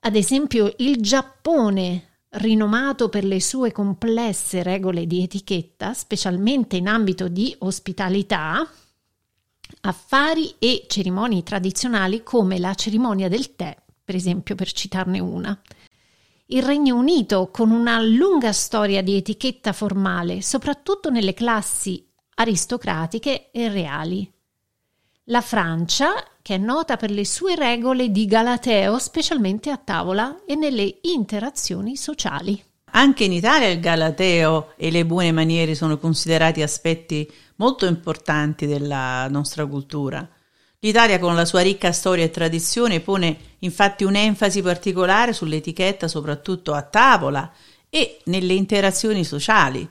Ad 0.00 0.16
esempio, 0.16 0.74
il 0.78 1.00
Giappone, 1.00 2.07
rinomato 2.30 3.08
per 3.08 3.24
le 3.24 3.40
sue 3.40 3.72
complesse 3.72 4.62
regole 4.62 5.06
di 5.06 5.22
etichetta, 5.22 5.94
specialmente 5.94 6.76
in 6.76 6.88
ambito 6.88 7.28
di 7.28 7.54
ospitalità, 7.60 8.68
affari 9.82 10.54
e 10.58 10.84
cerimonie 10.88 11.42
tradizionali 11.42 12.22
come 12.22 12.58
la 12.58 12.74
cerimonia 12.74 13.28
del 13.28 13.54
tè, 13.54 13.76
per 14.04 14.14
esempio, 14.14 14.54
per 14.54 14.70
citarne 14.72 15.20
una. 15.20 15.58
Il 16.46 16.62
Regno 16.62 16.96
Unito, 16.96 17.50
con 17.50 17.70
una 17.70 18.00
lunga 18.00 18.52
storia 18.52 19.02
di 19.02 19.16
etichetta 19.16 19.72
formale, 19.72 20.40
soprattutto 20.40 21.10
nelle 21.10 21.34
classi 21.34 22.06
aristocratiche 22.34 23.50
e 23.50 23.68
reali. 23.68 24.32
La 25.30 25.42
Francia, 25.42 26.24
che 26.40 26.54
è 26.54 26.58
nota 26.58 26.96
per 26.96 27.10
le 27.10 27.26
sue 27.26 27.54
regole 27.54 28.10
di 28.10 28.24
galateo, 28.24 28.98
specialmente 28.98 29.68
a 29.68 29.76
tavola 29.76 30.40
e 30.46 30.54
nelle 30.54 31.00
interazioni 31.02 31.96
sociali. 31.96 32.58
Anche 32.92 33.24
in 33.24 33.32
Italia 33.32 33.68
il 33.68 33.78
galateo 33.78 34.72
e 34.76 34.90
le 34.90 35.04
buone 35.04 35.30
maniere 35.30 35.74
sono 35.74 35.98
considerati 35.98 36.62
aspetti 36.62 37.30
molto 37.56 37.84
importanti 37.84 38.66
della 38.66 39.28
nostra 39.28 39.66
cultura. 39.66 40.26
L'Italia, 40.78 41.18
con 41.18 41.34
la 41.34 41.44
sua 41.44 41.60
ricca 41.60 41.92
storia 41.92 42.24
e 42.24 42.30
tradizione, 42.30 43.00
pone 43.00 43.36
infatti 43.58 44.04
un'enfasi 44.04 44.62
particolare 44.62 45.34
sull'etichetta, 45.34 46.08
soprattutto 46.08 46.72
a 46.72 46.80
tavola 46.80 47.52
e 47.90 48.20
nelle 48.24 48.54
interazioni 48.54 49.24
sociali. 49.24 49.86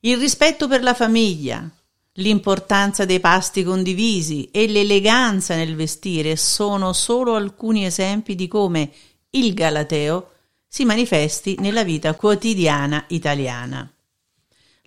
Il 0.00 0.18
rispetto 0.18 0.66
per 0.66 0.82
la 0.82 0.94
famiglia, 0.94 1.70
L'importanza 2.16 3.06
dei 3.06 3.20
pasti 3.20 3.64
condivisi 3.64 4.50
e 4.52 4.68
l'eleganza 4.68 5.56
nel 5.56 5.74
vestire 5.74 6.36
sono 6.36 6.92
solo 6.92 7.36
alcuni 7.36 7.86
esempi 7.86 8.34
di 8.34 8.48
come 8.48 8.90
il 9.30 9.54
Galateo 9.54 10.32
si 10.68 10.84
manifesti 10.84 11.56
nella 11.60 11.84
vita 11.84 12.14
quotidiana 12.14 13.04
italiana. 13.08 13.90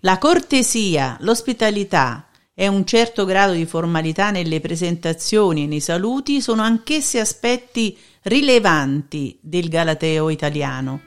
La 0.00 0.18
cortesia, 0.18 1.16
l'ospitalità 1.20 2.28
e 2.54 2.68
un 2.68 2.86
certo 2.86 3.24
grado 3.24 3.54
di 3.54 3.66
formalità 3.66 4.30
nelle 4.30 4.60
presentazioni 4.60 5.64
e 5.64 5.66
nei 5.66 5.80
saluti 5.80 6.40
sono 6.40 6.62
anch'essi 6.62 7.18
aspetti 7.18 7.98
rilevanti 8.22 9.36
del 9.40 9.68
Galateo 9.68 10.30
italiano. 10.30 11.00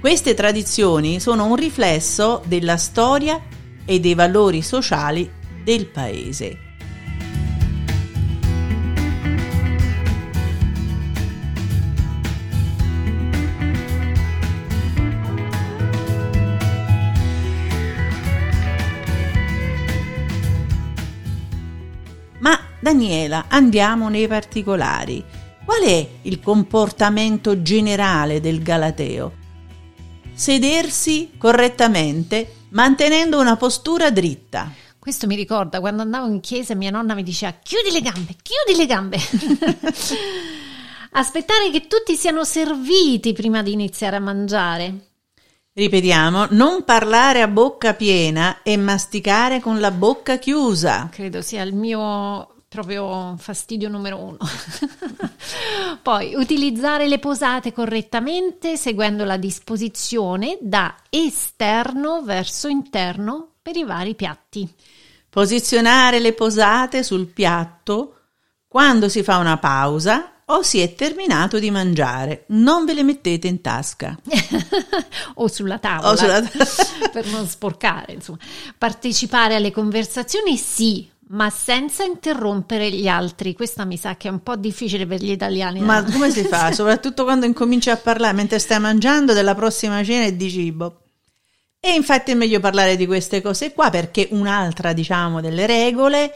Queste 0.00 0.32
tradizioni 0.32 1.20
sono 1.20 1.44
un 1.44 1.56
riflesso 1.56 2.42
della 2.46 2.78
storia 2.78 3.38
e 3.84 4.00
dei 4.00 4.14
valori 4.14 4.62
sociali 4.62 5.38
del 5.62 5.86
paese. 5.86 6.58
Ma 22.40 22.58
Daniela, 22.80 23.44
andiamo 23.48 24.08
nei 24.08 24.26
particolari. 24.26 25.22
Qual 25.64 25.82
è 25.82 26.08
il 26.22 26.40
comportamento 26.40 27.62
generale 27.62 28.40
del 28.40 28.62
Galateo? 28.62 29.32
Sedersi 30.32 31.32
correttamente 31.36 32.54
mantenendo 32.70 33.38
una 33.38 33.56
postura 33.56 34.10
dritta. 34.10 34.72
Questo 35.00 35.26
mi 35.26 35.34
ricorda 35.34 35.80
quando 35.80 36.02
andavo 36.02 36.26
in 36.26 36.40
chiesa 36.40 36.74
e 36.74 36.76
mia 36.76 36.90
nonna 36.90 37.14
mi 37.14 37.22
diceva 37.22 37.54
chiudi 37.62 37.90
le 37.90 38.02
gambe, 38.02 38.36
chiudi 38.42 38.78
le 38.78 38.84
gambe. 38.86 39.16
Aspettare 41.12 41.70
che 41.70 41.86
tutti 41.86 42.14
siano 42.16 42.44
serviti 42.44 43.32
prima 43.32 43.62
di 43.62 43.72
iniziare 43.72 44.16
a 44.16 44.20
mangiare. 44.20 45.06
Ripetiamo, 45.72 46.48
non 46.50 46.84
parlare 46.84 47.40
a 47.40 47.48
bocca 47.48 47.94
piena 47.94 48.62
e 48.62 48.76
masticare 48.76 49.60
con 49.60 49.80
la 49.80 49.90
bocca 49.90 50.36
chiusa. 50.36 51.08
Credo 51.10 51.40
sia 51.40 51.62
il 51.62 51.72
mio 51.72 52.56
proprio 52.68 53.36
fastidio 53.38 53.88
numero 53.88 54.18
uno. 54.18 54.36
Poi 56.02 56.34
utilizzare 56.34 57.08
le 57.08 57.18
posate 57.18 57.72
correttamente 57.72 58.76
seguendo 58.76 59.24
la 59.24 59.38
disposizione 59.38 60.58
da 60.60 60.94
esterno 61.08 62.22
verso 62.22 62.68
interno 62.68 63.49
per 63.70 63.76
i 63.76 63.84
vari 63.84 64.16
piatti. 64.16 64.68
Posizionare 65.28 66.18
le 66.18 66.32
posate 66.32 67.04
sul 67.04 67.26
piatto 67.26 68.16
quando 68.66 69.08
si 69.08 69.22
fa 69.22 69.36
una 69.36 69.58
pausa 69.58 70.42
o 70.46 70.62
si 70.62 70.80
è 70.80 70.94
terminato 70.94 71.60
di 71.60 71.70
mangiare. 71.70 72.46
Non 72.48 72.84
ve 72.84 72.94
le 72.94 73.04
mettete 73.04 73.46
in 73.46 73.60
tasca. 73.60 74.18
o 75.34 75.46
sulla 75.46 75.78
tavola. 75.78 76.10
O 76.10 76.16
sulla 76.16 76.42
t- 76.42 77.10
per 77.12 77.26
non 77.28 77.46
sporcare, 77.46 78.14
insomma. 78.14 78.38
Partecipare 78.76 79.54
alle 79.54 79.70
conversazioni 79.70 80.56
sì, 80.56 81.08
ma 81.28 81.48
senza 81.48 82.02
interrompere 82.02 82.90
gli 82.90 83.06
altri. 83.06 83.54
Questa 83.54 83.84
mi 83.84 83.96
sa 83.96 84.16
che 84.16 84.26
è 84.26 84.32
un 84.32 84.42
po' 84.42 84.56
difficile 84.56 85.06
per 85.06 85.22
gli 85.22 85.30
italiani. 85.30 85.78
Ma 85.78 86.02
come 86.02 86.32
si 86.32 86.42
fa? 86.42 86.72
Soprattutto 86.74 87.22
quando 87.22 87.46
incominci 87.46 87.88
a 87.90 87.96
parlare 87.96 88.34
mentre 88.34 88.58
stai 88.58 88.80
mangiando 88.80 89.32
della 89.32 89.54
prossima 89.54 90.02
cena 90.02 90.24
e 90.24 90.36
di 90.36 90.50
cibo. 90.50 91.02
E 91.82 91.94
infatti 91.94 92.32
è 92.32 92.34
meglio 92.34 92.60
parlare 92.60 92.94
di 92.94 93.06
queste 93.06 93.40
cose 93.40 93.72
qua 93.72 93.88
perché 93.88 94.28
un'altra, 94.32 94.92
diciamo, 94.92 95.40
delle 95.40 95.66
regole 95.66 96.34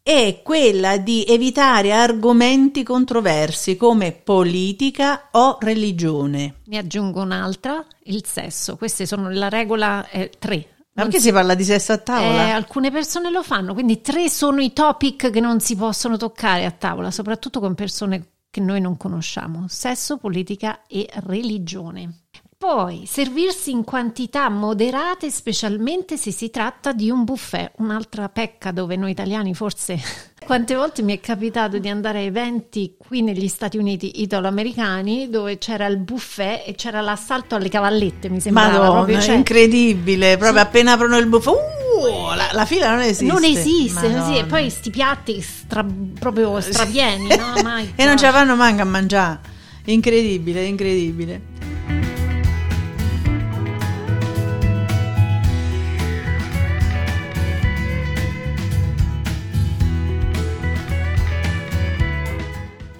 è 0.00 0.40
quella 0.42 0.96
di 0.96 1.24
evitare 1.28 1.92
argomenti 1.92 2.84
controversi 2.84 3.76
come 3.76 4.12
politica 4.12 5.30
o 5.32 5.58
religione. 5.60 6.60
Ne 6.66 6.78
aggiungo 6.78 7.20
un'altra, 7.20 7.84
il 8.04 8.24
sesso. 8.24 8.76
Queste 8.76 9.04
sono 9.04 9.28
la 9.30 9.48
regola 9.48 10.06
3. 10.10 10.54
Eh, 10.54 10.68
Ma 10.92 11.02
perché 11.02 11.18
si... 11.18 11.26
si 11.26 11.32
parla 11.32 11.54
di 11.54 11.64
sesso 11.64 11.92
a 11.92 11.98
tavola? 11.98 12.46
Eh, 12.46 12.50
alcune 12.50 12.92
persone 12.92 13.30
lo 13.30 13.42
fanno, 13.42 13.74
quindi 13.74 14.00
tre 14.00 14.30
sono 14.30 14.62
i 14.62 14.72
topic 14.72 15.30
che 15.30 15.40
non 15.40 15.60
si 15.60 15.76
possono 15.76 16.16
toccare 16.16 16.64
a 16.64 16.70
tavola, 16.70 17.10
soprattutto 17.10 17.60
con 17.60 17.74
persone 17.74 18.28
che 18.48 18.60
noi 18.60 18.80
non 18.80 18.96
conosciamo: 18.96 19.66
sesso, 19.68 20.16
politica 20.18 20.82
e 20.86 21.06
religione. 21.24 22.27
Poi 22.60 23.04
servirsi 23.06 23.70
in 23.70 23.84
quantità 23.84 24.48
moderate, 24.48 25.30
specialmente 25.30 26.16
se 26.16 26.32
si 26.32 26.50
tratta 26.50 26.92
di 26.92 27.08
un 27.08 27.22
buffet, 27.22 27.70
un'altra 27.76 28.28
pecca 28.28 28.72
dove 28.72 28.96
noi 28.96 29.12
italiani 29.12 29.54
forse 29.54 29.96
quante 30.44 30.74
volte 30.74 31.02
mi 31.02 31.16
è 31.16 31.20
capitato 31.20 31.78
di 31.78 31.88
andare 31.88 32.18
a 32.18 32.22
eventi 32.22 32.96
qui 32.98 33.22
negli 33.22 33.46
Stati 33.46 33.78
Uniti 33.78 34.22
italo-americani 34.22 35.30
dove 35.30 35.58
c'era 35.58 35.86
il 35.86 35.98
buffet 35.98 36.64
e 36.66 36.74
c'era 36.74 37.00
l'assalto 37.00 37.54
alle 37.54 37.68
cavallette, 37.68 38.28
mi 38.28 38.40
sembrava 38.40 38.70
Madonna, 38.70 38.90
proprio 38.90 39.20
cioè, 39.20 39.36
incredibile, 39.36 40.36
proprio 40.36 40.60
sì. 40.60 40.66
appena 40.66 40.92
aprono 40.94 41.16
il 41.16 41.26
buffet, 41.26 41.52
uh, 41.52 42.34
la, 42.34 42.48
la, 42.50 42.64
fila 42.64 42.90
non 42.90 43.02
esiste. 43.02 43.32
Non 43.32 43.44
esiste, 43.44 44.22
sì, 44.24 44.36
e 44.36 44.44
poi 44.46 44.68
sti 44.68 44.90
piatti 44.90 45.40
stra, 45.40 45.86
proprio 46.18 46.60
strapieni, 46.60 47.28
no? 47.28 47.52
Mai, 47.62 47.92
e 47.94 48.04
non 48.04 48.18
ce 48.18 48.26
la 48.26 48.32
fanno 48.32 48.56
manco 48.56 48.82
a 48.82 48.86
mangiare. 48.86 49.38
Incredibile, 49.84 50.64
incredibile. 50.64 51.56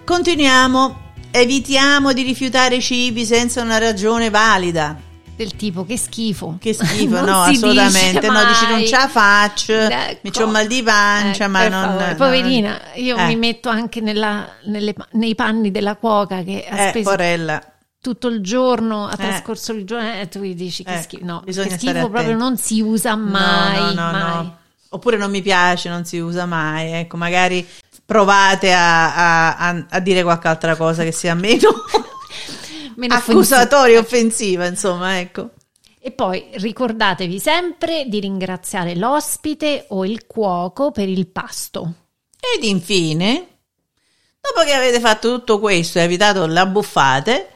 Continuiamo. 0.08 1.06
Evitiamo 1.30 2.14
di 2.14 2.22
rifiutare 2.22 2.80
cibi 2.80 3.26
senza 3.26 3.60
una 3.60 3.76
ragione 3.76 4.30
valida. 4.30 4.98
Del 5.36 5.54
tipo 5.54 5.84
che 5.84 5.98
schifo. 5.98 6.56
Che 6.58 6.72
schifo, 6.72 7.20
no, 7.20 7.42
assolutamente. 7.42 8.26
No, 8.26 8.42
dici 8.46 8.66
non 8.70 8.86
ce 8.86 8.96
la 8.96 9.08
faccio, 9.08 9.74
ecco. 9.74 10.20
mi 10.22 10.30
c'ho 10.30 10.46
mal 10.46 10.66
di 10.66 10.82
pancia, 10.82 11.44
ecco, 11.44 11.52
ma 11.52 11.68
non. 11.68 12.14
Poverina, 12.16 12.80
io 12.94 13.18
eh. 13.18 13.26
mi 13.26 13.36
metto 13.36 13.68
anche 13.68 14.00
nella, 14.00 14.48
nelle, 14.64 14.94
nei 15.12 15.34
panni 15.34 15.70
della 15.70 15.96
cuoca 15.96 16.42
che 16.42 16.66
ha 16.66 16.86
eh, 16.86 16.88
speso. 16.88 17.10
Porella 17.10 17.62
tutto 18.00 18.28
il 18.28 18.40
giorno, 18.40 19.08
ha 19.08 19.12
eh. 19.12 19.16
trascorso 19.16 19.72
il 19.74 19.84
giorno 19.84 20.10
e 20.10 20.26
tu 20.28 20.40
gli 20.40 20.54
dici 20.54 20.84
che 20.84 20.94
eh, 20.94 21.02
schifo. 21.02 21.24
No, 21.26 21.42
che 21.44 21.52
schifo 21.52 22.08
proprio 22.08 22.34
non 22.34 22.56
si 22.56 22.80
usa 22.80 23.14
mai. 23.14 23.94
No, 23.94 24.10
no, 24.10 24.10
no, 24.10 24.24
mai. 24.24 24.52
Oppure 24.90 25.18
non 25.18 25.30
mi 25.30 25.42
piace, 25.42 25.90
non 25.90 26.06
si 26.06 26.18
usa 26.18 26.46
mai. 26.46 26.92
Ecco, 26.92 27.18
magari 27.18 27.66
provate 28.08 28.72
a, 28.72 29.58
a, 29.58 29.84
a 29.86 30.00
dire 30.00 30.22
qualche 30.22 30.48
altra 30.48 30.76
cosa 30.76 31.04
che 31.04 31.12
sia 31.12 31.34
meno, 31.34 31.68
meno 32.96 33.12
accusatoria, 33.14 33.98
offensiva, 33.98 34.64
insomma, 34.64 35.20
ecco. 35.20 35.50
E 36.00 36.10
poi 36.12 36.48
ricordatevi 36.52 37.38
sempre 37.38 38.06
di 38.06 38.18
ringraziare 38.18 38.96
l'ospite 38.96 39.84
o 39.90 40.06
il 40.06 40.26
cuoco 40.26 40.90
per 40.90 41.06
il 41.06 41.26
pasto. 41.26 41.92
Ed 42.56 42.64
infine, 42.64 43.58
Dopo 44.40 44.66
che 44.66 44.72
avete 44.72 45.00
fatto 45.00 45.34
tutto 45.34 45.58
questo 45.58 45.98
e 45.98 46.02
evitato 46.02 46.46
la 46.46 46.64
buffate, 46.64 47.48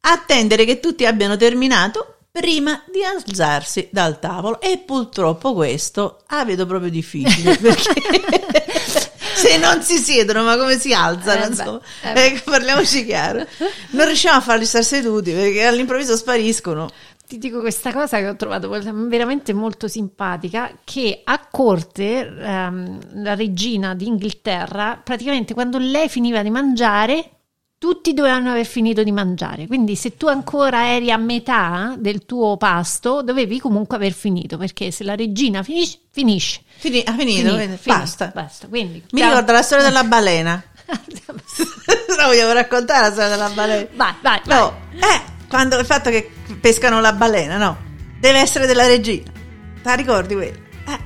attendere 0.00 0.64
che 0.64 0.80
tutti 0.80 1.04
abbiano 1.04 1.36
terminato 1.36 2.20
prima 2.30 2.82
di 2.90 3.04
alzarsi 3.04 3.88
dal 3.92 4.18
tavolo 4.18 4.60
e 4.60 4.78
purtroppo 4.78 5.52
questo 5.52 6.22
la 6.28 6.44
vedo 6.46 6.64
proprio 6.64 6.88
difficile 6.88 7.56
perché 7.58 7.92
se 9.48 9.56
non 9.58 9.82
si 9.82 9.96
siedono 9.96 10.42
ma 10.44 10.56
come 10.56 10.78
si 10.78 10.92
alzano 10.92 11.44
Eh, 11.44 11.46
insomma. 11.48 11.80
beh, 12.02 12.12
eh, 12.24 12.26
Ecco, 12.26 12.50
parliamoci 12.50 13.04
chiaro. 13.04 13.46
Non 13.90 14.06
riusciamo 14.06 14.38
a 14.38 14.40
farli 14.40 14.64
stare 14.64 14.84
seduti 14.84 15.32
perché 15.32 15.64
all'improvviso 15.64 16.16
spariscono. 16.16 16.90
Ti 17.26 17.38
dico 17.38 17.60
questa 17.60 17.92
cosa 17.92 18.18
che 18.18 18.26
ho 18.28 18.34
trovato 18.34 18.68
veramente 18.68 19.52
molto 19.52 19.86
simpatica, 19.86 20.72
che 20.82 21.20
a 21.22 21.46
corte 21.48 22.26
ehm, 22.26 23.22
la 23.22 23.34
regina 23.34 23.94
d'Inghilterra, 23.94 25.00
praticamente 25.02 25.54
quando 25.54 25.78
lei 25.78 26.08
finiva 26.08 26.42
di 26.42 26.50
mangiare, 26.50 27.30
tutti 27.80 28.12
dovevano 28.12 28.50
aver 28.50 28.66
finito 28.66 29.02
di 29.02 29.10
mangiare. 29.10 29.66
Quindi 29.66 29.96
se 29.96 30.18
tu 30.18 30.26
ancora 30.26 30.92
eri 30.92 31.10
a 31.10 31.16
metà 31.16 31.94
del 31.96 32.26
tuo 32.26 32.58
pasto, 32.58 33.22
dovevi 33.22 33.58
comunque 33.58 33.96
aver 33.96 34.12
finito, 34.12 34.58
perché 34.58 34.90
se 34.90 35.02
la 35.02 35.14
regina 35.16 35.62
finisce, 35.62 35.98
finisce. 36.10 36.60
Fini- 36.76 37.02
ha 37.06 37.14
finito, 37.14 37.58
basta 37.84 38.30
Basta, 38.34 38.68
quindi... 38.68 39.02
mi 39.12 39.20
ciao. 39.20 39.30
ricordo 39.30 39.52
la 39.52 39.62
storia 39.62 39.84
della 39.84 40.04
balena 40.04 40.62
la 42.16 42.26
vogliamo 42.26 42.52
raccontare 42.52 43.06
la 43.06 43.10
storia 43.12 43.30
della 43.30 43.48
balena 43.48 43.86
vai, 43.94 44.14
vai, 44.20 44.40
vai. 44.44 44.58
No, 44.58 44.80
eh, 44.92 45.22
quando 45.48 45.78
il 45.78 45.86
fatto 45.86 46.10
che 46.10 46.30
pescano 46.60 47.00
la 47.00 47.14
balena, 47.14 47.56
no, 47.56 47.78
deve 48.18 48.40
essere 48.40 48.66
della 48.66 48.86
regina. 48.86 49.30
Te 49.32 49.88
la 49.88 49.94
ricordi 49.94 50.34
quello? 50.34 50.58
Eh, 50.86 50.98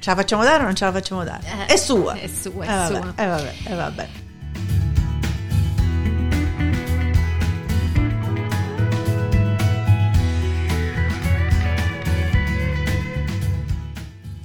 ce 0.00 0.10
la 0.10 0.16
facciamo 0.16 0.44
dare 0.44 0.62
o 0.62 0.66
non 0.66 0.74
ce 0.74 0.84
la 0.84 0.92
facciamo 0.92 1.24
dare? 1.24 1.42
Eh, 1.46 1.72
è 1.72 1.76
sua. 1.76 2.12
è 2.12 2.28
sua, 2.28 2.64
è 2.64 2.68
eh, 2.68 2.74
vabbè, 2.74 3.00
sua. 3.00 3.12
Eh, 3.16 3.26
vabbè, 3.26 3.54
eh, 3.64 3.74
vabbè. 3.74 4.08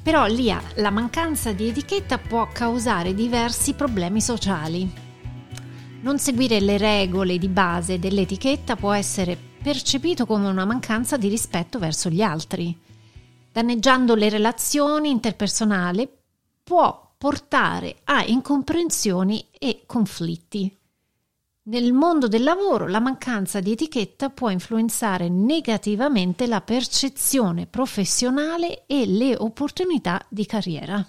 Però 0.10 0.26
Lia, 0.26 0.60
la 0.78 0.90
mancanza 0.90 1.52
di 1.52 1.68
etichetta 1.68 2.18
può 2.18 2.48
causare 2.52 3.14
diversi 3.14 3.76
problemi 3.76 4.22
sociali. 4.22 4.92
Non 6.02 6.18
seguire 6.18 6.60
le 6.60 6.80
regole 6.80 7.38
di 7.38 7.48
base 7.48 8.00
dell'etichetta 8.00 8.76
può 8.76 8.92
essere 8.92 9.38
percepito 9.62 10.26
come 10.26 10.48
una 10.48 10.66
mancanza 10.66 11.16
di 11.16 11.28
rispetto 11.28 11.78
verso 11.78 12.10
gli 12.10 12.24
altri. 12.24 12.76
Danneggiando 13.52 14.16
le 14.16 14.30
relazioni 14.30 15.12
interpersonali 15.12 16.10
può 16.64 17.14
portare 17.16 17.98
a 18.06 18.26
incomprensioni 18.26 19.50
e 19.60 19.84
conflitti. 19.86 20.76
Nel 21.70 21.94
mondo 21.94 22.28
del 22.28 22.42
lavoro 22.42 22.88
la 22.88 23.00
mancanza 23.00 23.60
di 23.60 23.74
etichetta 23.74 24.32
può 24.32 24.50
influenzare 24.50 25.30
negativamente 25.30 26.48
la 26.48 26.62
percezione 26.62 27.68
professionale 27.68 28.86
e 28.88 29.06
le 29.06 29.36
opportunità 29.38 30.20
di 30.30 30.48
carriera. 30.48 31.08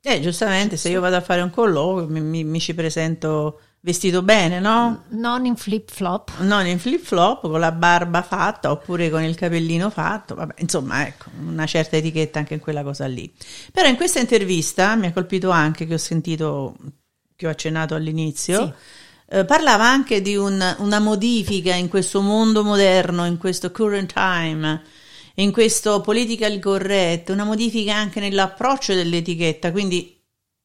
Eh, 0.00 0.20
giustamente, 0.20 0.76
se 0.76 0.90
io 0.90 1.00
vado 1.00 1.16
a 1.16 1.20
fare 1.20 1.40
un 1.40 1.50
colloquio 1.50 2.06
mi, 2.06 2.20
mi- 2.20 2.44
mi 2.44 2.60
ci 2.60 2.76
presento 2.76 3.60
vestito 3.80 4.22
bene, 4.22 4.60
no? 4.60 5.02
Non 5.08 5.44
in 5.46 5.56
flip 5.56 5.90
flop. 5.90 6.30
Non 6.42 6.64
in 6.68 6.78
flip 6.78 7.02
flop, 7.02 7.40
con 7.40 7.58
la 7.58 7.72
barba 7.72 8.22
fatta 8.22 8.70
oppure 8.70 9.10
con 9.10 9.24
il 9.24 9.34
capellino 9.34 9.90
fatto, 9.90 10.36
vabbè, 10.36 10.60
insomma, 10.60 11.08
ecco, 11.08 11.30
una 11.40 11.66
certa 11.66 11.96
etichetta 11.96 12.38
anche 12.38 12.54
in 12.54 12.60
quella 12.60 12.84
cosa 12.84 13.06
lì. 13.06 13.34
Però 13.72 13.88
in 13.88 13.96
questa 13.96 14.20
intervista 14.20 14.94
mi 14.94 15.06
ha 15.06 15.12
colpito 15.12 15.50
anche 15.50 15.86
che 15.86 15.94
ho 15.94 15.98
sentito, 15.98 16.76
che 17.34 17.48
ho 17.48 17.50
accennato 17.50 17.96
all'inizio, 17.96 18.76
eh, 19.30 19.44
parlava 19.44 19.84
anche 19.88 20.22
di 20.22 20.36
un- 20.36 20.76
una 20.78 20.98
modifica 20.98 21.74
in 21.74 21.88
questo 21.88 22.20
mondo 22.20 22.64
moderno, 22.64 23.26
in 23.26 23.36
questo 23.36 23.70
current 23.70 24.12
time, 24.12 24.82
in 25.34 25.52
questo 25.52 26.00
political 26.00 26.58
correct, 26.58 27.28
una 27.28 27.44
modifica 27.44 27.94
anche 27.94 28.20
nell'approccio 28.20 28.94
dell'etichetta, 28.94 29.70
quindi 29.70 30.16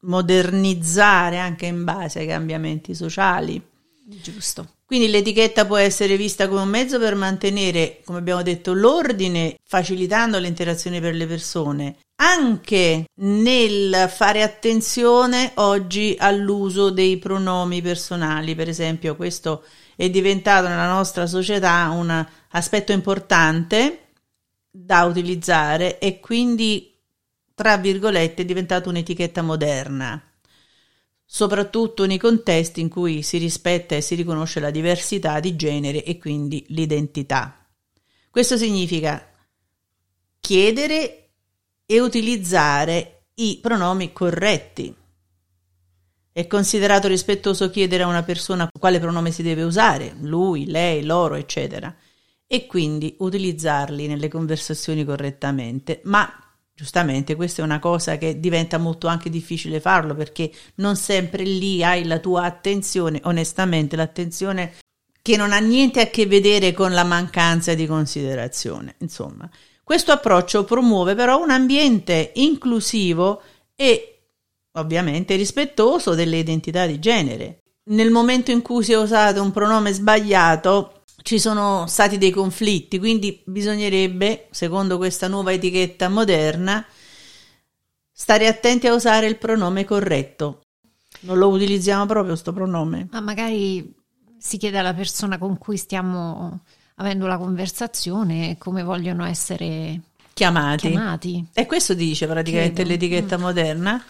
modernizzare 0.02 1.38
anche 1.38 1.66
in 1.66 1.84
base 1.84 2.20
ai 2.20 2.26
cambiamenti 2.26 2.94
sociali. 2.94 3.62
Giusto. 4.06 4.68
Quindi 4.84 5.08
l'etichetta 5.08 5.64
può 5.64 5.76
essere 5.76 6.16
vista 6.16 6.46
come 6.46 6.60
un 6.60 6.68
mezzo 6.68 6.98
per 6.98 7.14
mantenere, 7.14 8.00
come 8.04 8.18
abbiamo 8.18 8.42
detto, 8.42 8.74
l'ordine, 8.74 9.56
facilitando 9.64 10.38
le 10.38 10.48
interazioni 10.48 11.00
per 11.00 11.14
le 11.14 11.26
persone, 11.26 11.96
anche 12.16 13.06
nel 13.14 14.08
fare 14.08 14.42
attenzione 14.42 15.52
oggi 15.56 16.14
all'uso 16.18 16.90
dei 16.90 17.18
pronomi 17.18 17.82
personali. 17.82 18.54
Per 18.54 18.68
esempio, 18.68 19.16
questo 19.16 19.64
è 19.96 20.08
diventato 20.10 20.68
nella 20.68 20.92
nostra 20.92 21.26
società 21.26 21.90
un 21.90 22.26
aspetto 22.50 22.92
importante 22.92 24.08
da 24.70 25.04
utilizzare 25.04 25.98
e 25.98 26.20
quindi, 26.20 26.92
tra 27.54 27.76
virgolette, 27.76 28.42
è 28.42 28.44
diventato 28.44 28.88
un'etichetta 28.88 29.42
moderna 29.42 30.22
soprattutto 31.26 32.06
nei 32.06 32.18
contesti 32.18 32.80
in 32.80 32.88
cui 32.88 33.22
si 33.22 33.38
rispetta 33.38 33.96
e 33.96 34.00
si 34.00 34.14
riconosce 34.14 34.60
la 34.60 34.70
diversità 34.70 35.40
di 35.40 35.56
genere 35.56 36.04
e 36.04 36.16
quindi 36.16 36.64
l'identità. 36.68 37.66
Questo 38.30 38.56
significa 38.56 39.32
chiedere 40.38 41.23
e 41.86 42.00
utilizzare 42.00 43.26
i 43.34 43.58
pronomi 43.60 44.12
corretti. 44.12 44.94
È 46.32 46.46
considerato 46.46 47.08
rispettoso 47.08 47.70
chiedere 47.70 48.02
a 48.02 48.08
una 48.08 48.22
persona 48.22 48.68
quale 48.78 48.98
pronome 48.98 49.30
si 49.30 49.42
deve 49.42 49.62
usare, 49.62 50.16
lui, 50.20 50.66
lei, 50.66 51.04
loro, 51.04 51.34
eccetera, 51.34 51.94
e 52.46 52.66
quindi 52.66 53.14
utilizzarli 53.18 54.06
nelle 54.06 54.28
conversazioni 54.28 55.04
correttamente, 55.04 56.00
ma 56.04 56.44
Giustamente, 56.76 57.36
questa 57.36 57.62
è 57.62 57.64
una 57.64 57.78
cosa 57.78 58.18
che 58.18 58.40
diventa 58.40 58.78
molto 58.78 59.06
anche 59.06 59.30
difficile 59.30 59.78
farlo 59.78 60.16
perché 60.16 60.50
non 60.76 60.96
sempre 60.96 61.44
lì 61.44 61.84
hai 61.84 62.04
la 62.04 62.18
tua 62.18 62.42
attenzione, 62.42 63.20
onestamente, 63.24 63.94
l'attenzione 63.94 64.74
che 65.22 65.36
non 65.36 65.52
ha 65.52 65.60
niente 65.60 66.00
a 66.00 66.08
che 66.08 66.26
vedere 66.26 66.72
con 66.72 66.92
la 66.92 67.04
mancanza 67.04 67.74
di 67.74 67.86
considerazione. 67.86 68.96
Insomma, 68.98 69.48
questo 69.84 70.12
approccio 70.12 70.64
promuove 70.64 71.14
però 71.14 71.42
un 71.42 71.50
ambiente 71.50 72.32
inclusivo 72.36 73.42
e 73.76 74.30
ovviamente 74.72 75.36
rispettoso 75.36 76.14
delle 76.14 76.38
identità 76.38 76.86
di 76.86 76.98
genere. 76.98 77.62
Nel 77.84 78.10
momento 78.10 78.50
in 78.50 78.62
cui 78.62 78.82
si 78.82 78.92
è 78.92 78.98
usato 78.98 79.42
un 79.42 79.52
pronome 79.52 79.92
sbagliato, 79.92 81.02
ci 81.22 81.38
sono 81.38 81.86
stati 81.86 82.16
dei 82.16 82.30
conflitti, 82.30 82.98
quindi 82.98 83.42
bisognerebbe, 83.44 84.48
secondo 84.50 84.96
questa 84.96 85.28
nuova 85.28 85.52
etichetta 85.52 86.08
moderna, 86.08 86.84
stare 88.10 88.46
attenti 88.46 88.86
a 88.86 88.94
usare 88.94 89.26
il 89.26 89.36
pronome 89.36 89.84
corretto. 89.84 90.62
Non 91.20 91.38
lo 91.38 91.48
utilizziamo 91.48 92.06
proprio 92.06 92.36
sto 92.36 92.52
pronome. 92.52 93.08
Ma 93.10 93.20
magari 93.20 93.94
si 94.38 94.56
chiede 94.56 94.78
alla 94.78 94.94
persona 94.94 95.38
con 95.38 95.58
cui 95.58 95.76
stiamo 95.76 96.62
avendo 96.96 97.26
la 97.26 97.38
conversazione 97.38 98.56
come 98.58 98.82
vogliono 98.82 99.24
essere 99.24 100.00
Chiamati. 100.34 100.90
chiamati. 100.90 101.46
E 101.52 101.66
questo 101.66 101.94
dice 101.94 102.26
praticamente 102.26 102.82
Credo. 102.82 102.88
l'etichetta 102.90 103.36
moderna. 103.38 104.04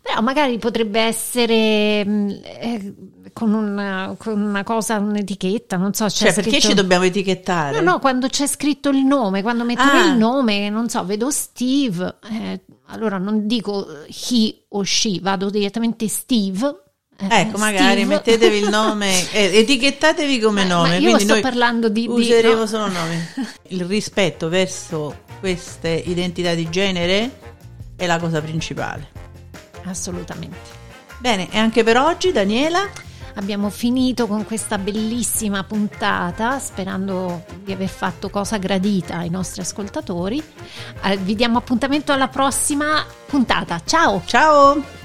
Però 0.00 0.20
magari 0.22 0.58
potrebbe 0.58 1.00
essere 1.00 2.04
mh, 2.04 2.40
eh, 2.44 2.94
con, 3.32 3.52
una, 3.52 4.14
con 4.18 4.40
una 4.40 4.64
cosa, 4.64 4.98
un'etichetta, 4.98 5.76
non 5.76 5.92
so, 5.92 6.08
Cioè, 6.08 6.32
perché 6.32 6.50
scritto- 6.52 6.68
ci 6.68 6.74
dobbiamo 6.74 7.04
etichettare? 7.04 7.80
No, 7.80 7.92
no, 7.92 7.98
quando 7.98 8.26
c'è 8.28 8.46
scritto 8.46 8.88
il 8.88 9.04
nome, 9.04 9.42
quando 9.42 9.64
mettono 9.64 9.90
Ah. 9.90 10.06
il 10.06 10.16
nome, 10.16 10.70
non 10.70 10.88
so, 10.88 11.04
vedo 11.04 11.30
Steve, 11.30 12.16
eh, 12.30 12.60
allora 12.86 13.18
non 13.18 13.46
dico 13.46 13.86
he 14.06 14.64
o 14.68 14.82
she, 14.82 15.18
vado 15.20 15.50
direttamente 15.50 16.08
Steve. 16.08 16.84
Eh, 17.20 17.40
Ecco, 17.40 17.58
magari 17.58 18.02
Steve. 18.02 18.04
mettetevi 18.06 18.56
il 18.58 18.68
nome, 18.68 19.30
eh, 19.32 19.58
etichettatevi 19.58 20.38
come 20.38 20.62
Ma- 20.64 20.74
nome. 20.74 20.88
ma 21.00 21.08
io 21.10 21.18
sto 21.18 21.40
parlando 21.40 21.88
di- 21.88 22.02
di- 22.02 22.08
Useremo 22.08 22.60
no. 22.60 22.66
solo 22.66 22.86
nomi. 22.86 23.26
Il 23.68 23.84
rispetto 23.84 24.48
verso 24.48 25.22
queste 25.40 25.88
identità 25.90 26.54
di 26.54 26.68
genere 26.70 27.38
è 27.96 28.06
la 28.06 28.18
cosa 28.18 28.40
principale. 28.40 29.08
Assolutamente. 29.84 30.76
Bene, 31.18 31.48
e 31.50 31.58
anche 31.58 31.82
per 31.82 31.96
oggi, 31.96 32.30
Daniela? 32.30 32.88
Abbiamo 33.34 33.70
finito 33.70 34.26
con 34.26 34.44
questa 34.44 34.78
bellissima 34.78 35.62
puntata, 35.64 36.58
sperando 36.58 37.44
di 37.62 37.72
aver 37.72 37.88
fatto 37.88 38.30
cosa 38.30 38.56
gradita 38.58 39.16
ai 39.18 39.30
nostri 39.30 39.60
ascoltatori. 39.60 40.42
Eh, 41.04 41.16
vi 41.18 41.34
diamo 41.36 41.58
appuntamento 41.58 42.12
alla 42.12 42.28
prossima 42.28 43.04
puntata. 43.26 43.80
Ciao! 43.84 44.22
Ciao! 44.26 44.97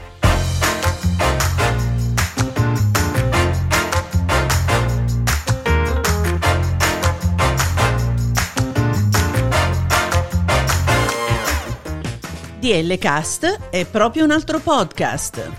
DL 12.64 12.98
Cast 12.98 13.68
è 13.70 13.86
proprio 13.86 14.24
un 14.24 14.32
altro 14.32 14.58
podcast. 14.58 15.52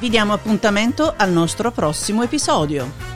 Vi 0.00 0.08
diamo 0.08 0.32
appuntamento 0.32 1.14
al 1.16 1.30
nostro 1.30 1.70
prossimo 1.70 2.24
episodio. 2.24 3.09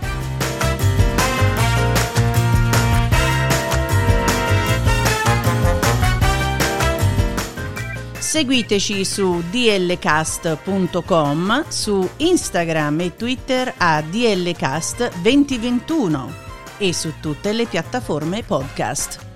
Seguiteci 8.35 9.05
su 9.05 9.45
dlcast.com, 9.49 11.69
su 11.69 12.11
Instagram 12.17 13.03
e 13.03 13.15
Twitter 13.15 13.73
a 13.77 14.01
dlcast2021 14.01 16.33
e 16.79 16.93
su 16.93 17.13
tutte 17.21 17.53
le 17.53 17.67
piattaforme 17.67 18.43
podcast. 18.43 19.34